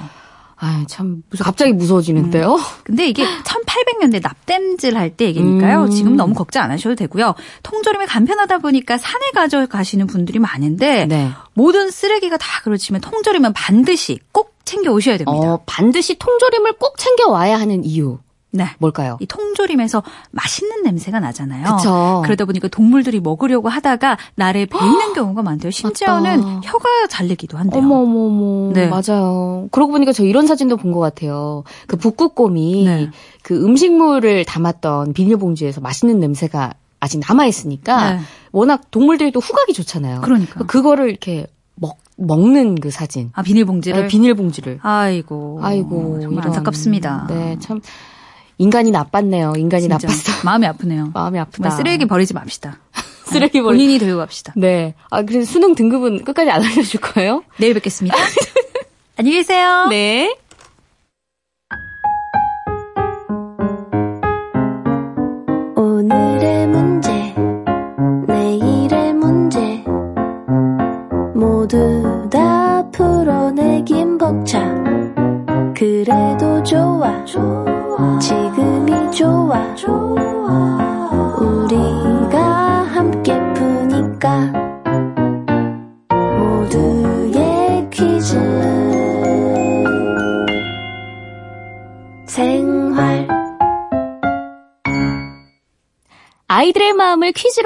아, 0.57 0.85
참 0.89 1.23
갑자기 1.41 1.73
무서워지는데요. 1.73 2.59
근데 2.85 3.07
이게 3.09 3.25
1800년대 3.25 4.23
납땜질 4.23 4.97
할 4.97 5.15
때 5.17 5.27
얘기니까요. 5.27 5.85
음. 5.85 5.91
지금 5.91 6.17
너무 6.17 6.35
걱정 6.35 6.63
안 6.65 6.71
하셔도 6.71 6.95
되고요. 6.95 7.35
통조림이 7.63 8.07
간편하다 8.07 8.59
보니까 8.59 8.97
산에 8.99 9.31
가져가시는 9.35 10.07
분들이 10.07 10.39
많은데 10.39 11.07
네. 11.07 11.31
모든 11.53 11.91
쓰레기가 11.91 12.37
다 12.37 12.47
그렇지만 12.65 13.01
통조림은 13.01 13.53
반드시 13.53 14.19
꼭 14.33 14.55
챙겨 14.65 14.93
오셔야 14.93 15.19
됩니다. 15.19 15.33
어, 15.55 15.61
반드시 15.67 16.17
통조림을 16.19 16.75
꼭 16.79 16.97
챙겨 16.99 17.29
와야 17.29 17.59
하는 17.61 17.85
이유 17.85 18.19
네. 18.57 18.67
뭘까요? 18.79 19.17
이 19.21 19.27
통조림에서 19.27 20.03
맛있는 20.31 20.85
냄새가 20.85 21.19
나잖아요. 21.19 21.77
그쵸. 21.77 22.23
그러다 22.25 22.45
보니까 22.45 22.69
동물들이 22.69 23.19
먹으려고 23.21 23.69
하다가 23.69 24.17
날에 24.37 24.65
베이는 24.67 25.13
경우가 25.13 25.43
많대요. 25.43 25.73
심지어는 25.73 26.41
맞다. 26.41 26.61
혀가 26.63 27.09
잘리기도 27.09 27.59
한대요. 27.59 27.83
어머 27.83 27.97
어머 27.97 28.27
어머. 28.27 28.73
네. 28.73 28.87
맞아요. 28.89 29.67
그러고 29.73 29.91
보니까 29.93 30.13
저 30.13 30.25
이런 30.25 30.47
사진도 30.47 30.77
본 30.77 30.95
것 30.95 31.01
같아요. 31.01 31.65
그 31.89 31.97
북극곰이 31.97 32.85
네. 32.85 33.11
그 33.43 33.61
음식물을 33.65 34.45
담았던 34.45 35.13
비닐봉지에서 35.13 35.81
맛있는 35.81 36.21
냄새가 36.21 36.75
아직 37.01 37.21
남아 37.27 37.47
있으니까 37.47 38.13
네. 38.15 38.21
워낙 38.53 38.91
동물들이 38.93 39.33
또 39.33 39.41
후각이 39.41 39.73
좋잖아요. 39.73 40.21
그러니까요. 40.21 40.67
그거를 40.69 41.11
이렇게 41.11 41.49
먹 41.75 41.99
먹는 42.17 42.77
그 42.77 42.93
사진. 42.93 43.31
아 43.35 43.43
비닐봉지를. 43.43 44.03
네, 44.03 44.07
비닐봉지를. 44.07 44.79
아이고. 44.83 45.59
아이고 45.61 46.21
정말 46.23 46.45
이런. 46.45 46.47
안타깝습니다. 46.47 47.27
네, 47.29 47.57
참 47.59 47.81
인간이 48.59 48.91
나빴네요. 48.91 49.55
인간이 49.57 49.83
진짜 49.83 49.95
나빴어. 50.07 50.43
마음이 50.45 50.67
아프네요. 50.67 51.11
마음이 51.15 51.39
아프다. 51.39 51.71
쓰레기 51.71 52.07
버리지 52.07 52.35
맙시다. 52.35 52.79
쓰레기 53.25 53.61
버리. 53.63 53.77
본인이 53.79 53.99
들고 53.99 54.19
갑시다. 54.19 54.53
네. 54.57 54.95
아 55.11 55.23
그래서 55.23 55.51
수능 55.51 55.75
등급은 55.75 56.25
끝까지 56.25 56.51
안 56.51 56.63
알려줄 56.63 57.01
거예요? 57.01 57.43
내일 57.59 57.75
뵙겠습니다. 57.75 58.17
안녕히 59.17 59.39
계세요. 59.39 59.87
네. 59.91 60.37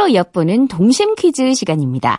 퀴즈로 0.08 0.14
엿보는 0.14 0.68
동심 0.68 1.14
퀴즈 1.14 1.54
시간입니다. 1.54 2.18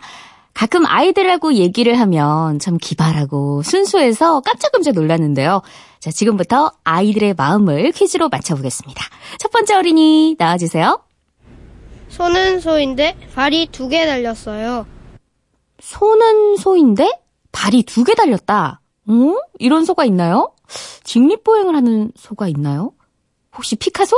가끔 0.54 0.86
아이들하고 0.86 1.54
얘기를 1.54 1.98
하면 2.00 2.58
참 2.58 2.78
기발하고 2.78 3.62
순수해서 3.62 4.40
깜짝깜짝 4.40 4.94
놀랐는데요. 4.94 5.62
자, 5.98 6.10
지금부터 6.10 6.70
아이들의 6.84 7.34
마음을 7.36 7.90
퀴즈로 7.92 8.28
맞춰보겠습니다. 8.28 9.04
첫 9.38 9.50
번째 9.50 9.74
어린이 9.74 10.36
나와주세요. 10.38 11.00
소는 12.08 12.60
소인데 12.60 13.16
발이 13.34 13.66
두 13.72 13.88
개 13.88 14.06
달렸어요. 14.06 14.86
소는 15.80 16.56
소인데 16.56 17.10
발이 17.52 17.82
두 17.84 18.04
개 18.04 18.14
달렸다. 18.14 18.80
어? 19.08 19.12
이런 19.58 19.84
소가 19.84 20.04
있나요? 20.04 20.52
직립보행을 21.04 21.74
하는 21.74 22.12
소가 22.16 22.46
있나요? 22.48 22.92
혹시 23.60 23.76
피카소? 23.76 24.16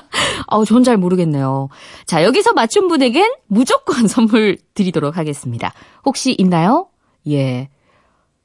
아우, 0.48 0.64
전 0.64 0.82
잘 0.82 0.96
모르겠네요. 0.96 1.68
자, 2.06 2.24
여기서 2.24 2.54
맞춘 2.54 2.88
분에겐 2.88 3.30
무조건 3.46 4.08
선물 4.08 4.56
드리도록 4.72 5.18
하겠습니다. 5.18 5.74
혹시 6.06 6.34
있나요? 6.38 6.88
예. 7.28 7.68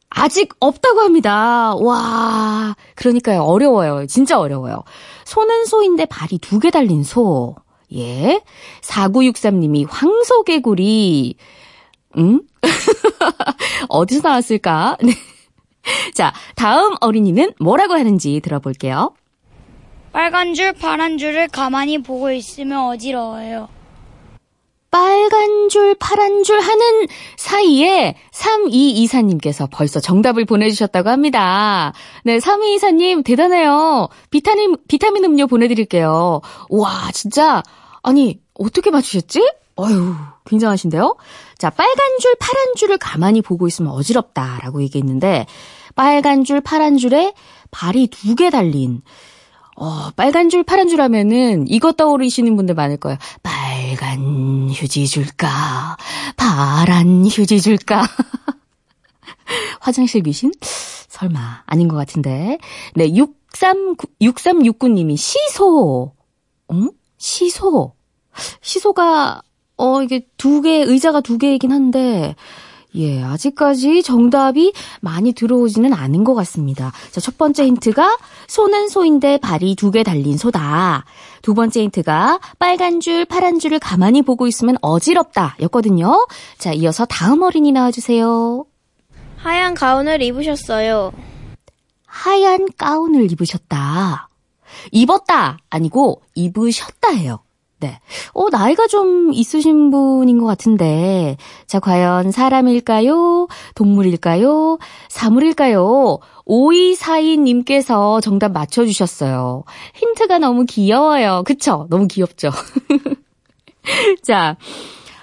아직 0.09 0.49
없다고 0.59 0.99
합니다. 0.99 1.73
와, 1.75 2.75
그러니까요. 2.95 3.43
어려워요. 3.43 4.05
진짜 4.07 4.37
어려워요. 4.39 4.83
소는 5.25 5.65
소인데 5.65 6.05
발이 6.07 6.37
두 6.39 6.59
개 6.59 6.69
달린 6.71 7.03
소. 7.03 7.55
예. 7.95 8.41
4963님이 8.81 9.85
황소개구리. 9.89 11.35
응? 12.17 12.41
어디서 13.89 14.27
나왔을까? 14.27 14.97
네. 15.01 15.13
자, 16.13 16.33
다음 16.55 16.95
어린이는 16.99 17.53
뭐라고 17.59 17.93
하는지 17.93 18.39
들어볼게요. 18.41 19.13
빨간 20.13 20.53
줄, 20.53 20.71
파란 20.73 21.17
줄을 21.17 21.47
가만히 21.47 22.01
보고 22.01 22.31
있으면 22.31 22.85
어지러워요. 22.87 23.67
빨간 24.91 25.69
줄, 25.69 25.95
파란 25.95 26.43
줄 26.43 26.59
하는 26.59 27.07
사이에 27.35 28.15
3224님께서 28.31 29.67
벌써 29.71 29.99
정답을 29.99 30.45
보내주셨다고 30.45 31.09
합니다. 31.09 31.93
네, 32.23 32.37
3224님 32.37 33.25
대단해요. 33.25 34.07
비타민, 34.29 34.77
비타민 34.87 35.23
음료 35.25 35.47
보내드릴게요. 35.47 36.41
와, 36.69 37.09
진짜, 37.11 37.63
아니, 38.03 38.39
어떻게 38.53 38.91
맞추셨지? 38.91 39.41
어휴, 39.77 40.13
굉장하신데요? 40.45 41.15
자, 41.57 41.71
빨간 41.71 42.19
줄, 42.21 42.35
파란 42.39 42.75
줄을 42.75 42.99
가만히 42.99 43.41
보고 43.41 43.67
있으면 43.67 43.91
어지럽다라고 43.93 44.83
얘기했는데, 44.83 45.47
빨간 45.95 46.43
줄, 46.43 46.61
파란 46.61 46.97
줄에 46.97 47.33
발이 47.71 48.07
두 48.07 48.35
개 48.35 48.51
달린, 48.51 49.01
어, 49.75 50.09
빨간 50.15 50.49
줄, 50.49 50.63
파란 50.63 50.87
줄 50.87 51.01
하면은 51.01 51.65
이거 51.67 51.91
떠오르시는 51.91 52.55
분들 52.55 52.75
많을 52.75 52.97
거예요. 52.97 53.17
빨간 53.41 54.69
휴지 54.69 55.07
줄까? 55.07 55.97
파란 56.37 57.25
휴지 57.25 57.61
줄까? 57.61 58.03
화장실 59.79 60.21
미신? 60.21 60.51
설마, 60.61 61.63
아닌 61.65 61.87
것 61.87 61.95
같은데. 61.95 62.57
네, 62.95 63.15
63, 63.15 63.95
6369님이 64.21 65.17
시소. 65.17 66.13
응? 66.71 66.91
시소. 67.17 67.93
시소가, 68.61 69.41
어, 69.77 70.01
이게 70.01 70.27
두 70.37 70.61
개, 70.61 70.81
의자가 70.81 71.21
두 71.21 71.37
개이긴 71.37 71.71
한데, 71.71 72.35
예, 72.95 73.23
아직까지 73.23 74.03
정답이 74.03 74.73
많이 75.01 75.33
들어오지는 75.33 75.93
않은 75.93 76.23
것 76.23 76.35
같습니다. 76.35 76.91
자, 77.11 77.19
첫 77.19 77.37
번째 77.37 77.65
힌트가 77.65 78.17
소는 78.47 78.87
소인데 78.89 79.37
발이 79.37 79.75
두 79.75 79.91
개 79.91 80.03
달린 80.03 80.37
소다. 80.37 81.05
두 81.41 81.53
번째 81.53 81.81
힌트가 81.83 82.39
빨간 82.59 82.99
줄, 82.99 83.25
파란 83.25 83.59
줄을 83.59 83.79
가만히 83.79 84.21
보고 84.21 84.47
있으면 84.47 84.77
어지럽다 84.81 85.55
였거든요. 85.61 86.27
자, 86.57 86.71
이어서 86.73 87.05
다음 87.05 87.41
어린이 87.41 87.71
나와주세요. 87.71 88.65
하얀 89.35 89.73
가운을 89.73 90.21
입으셨어요. 90.21 91.11
하얀 92.05 92.67
가운을 92.77 93.31
입으셨다. 93.31 94.29
입었다 94.91 95.57
아니고 95.69 96.21
입으셨다예요. 96.35 97.39
네. 97.83 97.99
어, 98.33 98.49
나이가 98.49 98.87
좀 98.87 99.33
있으신 99.33 99.91
분인 99.91 100.39
것 100.39 100.45
같은데. 100.45 101.35
자, 101.67 101.81
과연 101.81 102.31
사람일까요? 102.31 103.49
동물일까요? 103.75 104.77
사물일까요? 105.09 106.19
5242님께서 106.47 108.21
정답 108.21 108.53
맞춰주셨어요. 108.53 109.65
힌트가 109.95 110.39
너무 110.39 110.63
귀여워요. 110.63 111.43
그쵸? 111.45 111.87
너무 111.89 112.07
귀엽죠? 112.07 112.51
자, 114.23 114.55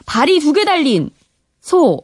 발이 0.04 0.40
두 0.40 0.52
개 0.52 0.66
달린 0.66 1.08
소, 1.62 2.02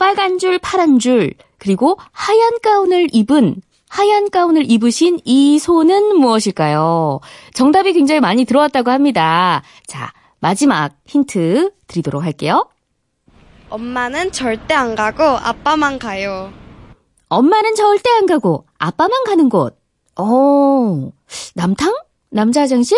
빨간 0.00 0.38
줄, 0.38 0.58
파란 0.58 0.98
줄, 0.98 1.34
그리고 1.58 1.96
하얀 2.10 2.58
가운을 2.60 3.06
입은 3.12 3.62
하얀 3.92 4.30
가운을 4.30 4.70
입으신 4.70 5.18
이 5.26 5.58
소는 5.58 6.16
무엇일까요? 6.16 7.20
정답이 7.52 7.92
굉장히 7.92 8.20
많이 8.20 8.46
들어왔다고 8.46 8.90
합니다. 8.90 9.62
자, 9.86 10.14
마지막 10.40 10.94
힌트 11.06 11.72
드리도록 11.88 12.24
할게요. 12.24 12.70
엄마는 13.68 14.32
절대 14.32 14.72
안 14.72 14.94
가고 14.94 15.22
아빠만 15.24 15.98
가요. 15.98 16.50
엄마는 17.28 17.74
절대 17.74 18.08
안 18.12 18.24
가고 18.24 18.64
아빠만 18.78 19.24
가는 19.24 19.50
곳. 19.50 19.78
어, 20.16 21.10
남탕? 21.54 21.94
남자 22.30 22.62
화장실? 22.62 22.96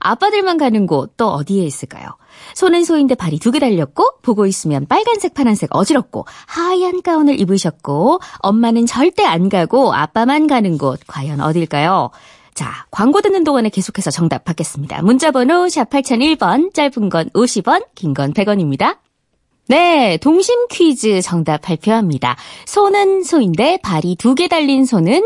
아빠들만 0.00 0.56
가는 0.58 0.86
곳 0.88 1.16
또 1.16 1.28
어디에 1.28 1.62
있을까요? 1.64 2.08
손은 2.54 2.84
소인데 2.84 3.14
발이 3.14 3.38
두 3.38 3.50
개 3.52 3.58
달렸고 3.60 4.18
보고 4.22 4.46
있으면 4.46 4.86
빨간색 4.86 5.34
파란색 5.34 5.70
어지럽고 5.74 6.26
하얀 6.46 7.02
가운을 7.02 7.38
입으셨고 7.40 8.20
엄마는 8.38 8.86
절대 8.86 9.24
안 9.24 9.48
가고 9.48 9.94
아빠만 9.94 10.46
가는 10.46 10.76
곳 10.78 11.00
과연 11.06 11.40
어딜까요? 11.40 12.10
자, 12.54 12.86
광고 12.90 13.20
듣는 13.20 13.42
동안에 13.44 13.68
계속해서 13.68 14.10
정답 14.12 14.44
받겠습니다. 14.44 15.02
문자 15.02 15.30
번호 15.32 15.68
샵 15.68 15.90
8001번, 15.90 16.72
짧은 16.72 17.08
건 17.08 17.28
50원, 17.30 17.84
긴 17.96 18.14
건 18.14 18.32
100원입니다. 18.32 18.98
네, 19.66 20.18
동심 20.18 20.66
퀴즈 20.68 21.20
정답 21.22 21.62
발표합니다. 21.62 22.36
소는 22.66 23.22
소인데 23.24 23.78
발이 23.82 24.16
두 24.16 24.34
개 24.34 24.46
달린 24.46 24.84
소는 24.84 25.22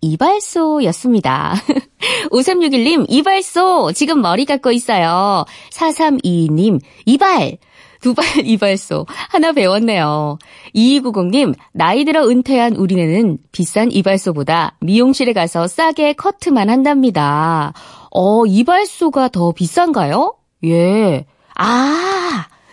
이발소였습니다. 0.00 1.54
5361님, 2.30 3.06
이발소, 3.08 3.92
지금 3.92 4.20
머리 4.22 4.44
깎고 4.44 4.72
있어요. 4.72 5.44
4322님, 5.72 6.80
이발, 7.06 7.58
두발 8.00 8.24
이발소. 8.44 9.06
하나 9.08 9.52
배웠네요. 9.52 10.38
2290님, 10.74 11.54
나이 11.72 12.04
들어 12.04 12.26
은퇴한 12.28 12.76
우리네는 12.76 13.38
비싼 13.52 13.92
이발소보다 13.92 14.76
미용실에 14.80 15.32
가서 15.32 15.66
싸게 15.66 16.14
커트만 16.14 16.70
한답니다. 16.70 17.72
어, 18.10 18.46
이발소가 18.46 19.28
더 19.28 19.52
비싼가요? 19.52 20.34
예. 20.64 21.26
아, 21.54 22.19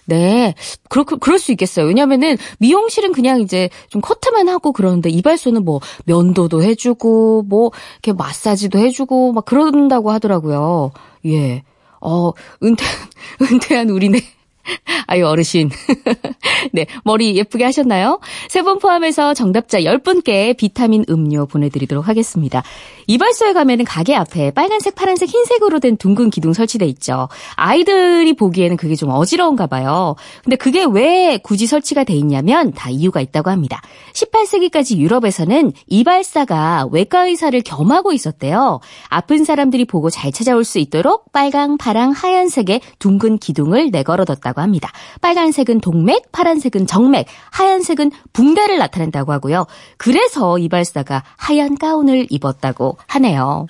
네. 0.08 0.56
그럴, 0.90 1.06
그럴 1.06 1.38
수 1.38 1.52
있겠어요. 1.52 1.86
왜냐면은 1.86 2.38
미용실은 2.60 3.12
그냥 3.12 3.42
이제 3.42 3.70
좀 3.90 4.02
커트만 4.02 4.48
하고 4.48 4.72
그러는데 4.72 5.10
이발소는 5.10 5.66
뭐 5.66 5.82
면도도 6.06 6.64
해주고 6.64 7.44
뭐 7.44 7.72
이렇게 7.96 8.14
마사지도 8.14 8.80
해주고 8.80 9.34
막 9.34 9.44
그런다고 9.46 10.10
하더라고요. 10.12 10.92
예. 11.26 11.64
어, 12.00 12.32
은퇴, 12.64 12.86
은퇴한 13.52 13.90
우리네. 13.90 14.37
아유, 15.08 15.26
어르신. 15.28 15.70
네, 16.74 16.86
머리 17.04 17.36
예쁘게 17.38 17.64
하셨나요? 17.64 18.20
세 18.50 18.62
분 18.68 18.80
포함해서 18.80 19.34
정답자 19.34 19.80
10분께 19.80 20.58
비타민 20.58 21.06
음료 21.10 21.46
보내드리도록 21.46 22.08
하겠습니다. 22.08 22.64
이발소에 23.08 23.54
가면은 23.54 23.86
가게 23.86 24.14
앞에 24.14 24.52
빨간색, 24.52 24.96
파란색, 24.96 25.30
흰색으로 25.30 25.80
된 25.80 25.96
둥근 25.96 26.30
기둥 26.30 26.52
설치돼 26.52 26.86
있죠. 26.88 27.30
아이들이 27.56 28.34
보기에는 28.34 28.76
그게 28.76 28.96
좀 28.96 29.10
어지러운가 29.12 29.68
봐요. 29.68 30.16
근데 30.44 30.58
그게 30.58 30.84
왜 30.84 31.38
굳이 31.42 31.66
설치가 31.66 32.04
돼 32.04 32.14
있냐면 32.14 32.74
다 32.74 32.90
이유가 32.90 33.22
있다고 33.22 33.50
합니다. 33.50 33.82
18세기까지 34.14 34.98
유럽에서는 34.98 35.72
이발사가 35.88 36.88
외과 36.92 37.26
의사를 37.28 37.58
겸하고 37.62 38.12
있었대요. 38.12 38.82
아픈 39.08 39.46
사람들이 39.46 39.86
보고 39.86 40.10
잘 40.10 40.34
찾아올 40.34 40.66
수 40.66 40.80
있도록 40.80 41.32
빨강, 41.32 41.78
파랑, 41.78 42.12
하얀색의 42.12 42.82
둥근 43.00 43.38
기둥을 43.38 43.92
내걸어뒀다고 43.92 44.57
합니다. 44.62 44.92
빨간색은 45.22 45.82
동맥, 45.82 46.32
파란색은 46.32 46.88
정맥, 46.88 47.28
하얀색은 47.52 48.12
붕대를 48.34 48.78
나타낸다고 48.78 49.32
하고요. 49.32 49.66
그래서 49.98 50.58
이발사가 50.58 51.24
하얀 51.38 51.78
가운을 51.78 52.28
입었다고 52.30 52.98
하네요. 53.08 53.68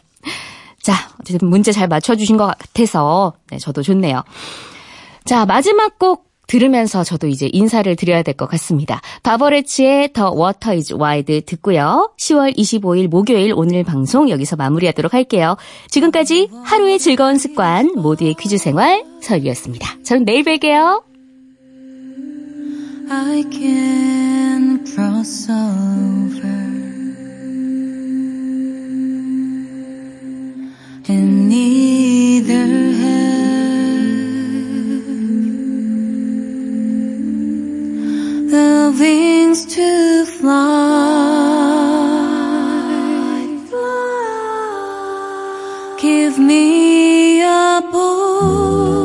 자, 0.82 0.94
어쨌든 1.20 1.50
문제 1.50 1.72
잘 1.72 1.88
맞춰주신 1.88 2.38
것 2.38 2.46
같아서 2.46 3.34
네, 3.50 3.58
저도 3.58 3.84
좋네요. 3.84 4.24
자, 5.26 5.46
마지막 5.46 6.00
곡 6.00 6.27
들으면서 6.48 7.04
저도 7.04 7.28
이제 7.28 7.50
인사를 7.52 7.94
드려야 7.96 8.24
될 8.24 8.34
것 8.38 8.48
같습니다. 8.52 9.02
바버레치의 9.24 10.14
The 10.14 10.30
Water 10.30 10.76
is 10.78 10.94
Wide 10.94 11.42
듣고요. 11.42 12.12
10월 12.18 12.56
25일 12.58 13.08
목요일 13.08 13.54
오늘 13.56 13.84
방송 13.84 14.30
여기서 14.30 14.56
마무리하도록 14.56 15.14
할게요. 15.14 15.58
지금까지 15.90 16.50
하루의 16.64 17.00
즐거운 17.00 17.38
습관 17.38 17.92
모두의 17.96 18.36
퀴즈 18.36 18.58
생활 18.58 19.04
설비였습니다. 19.22 19.98
저는 20.04 20.26
내일 20.26 20.44
뵐게요. 20.44 21.04
I 23.10 23.44
can 23.52 24.86
cross 24.86 25.50
over 25.50 26.48
and 31.10 31.48
neither 31.48 33.07
the 38.50 38.96
wings 38.98 39.66
to 39.76 40.26
fly. 40.26 40.68
Give 46.02 46.40
me 46.40 47.42
a 47.42 47.82
boat. 47.92 48.97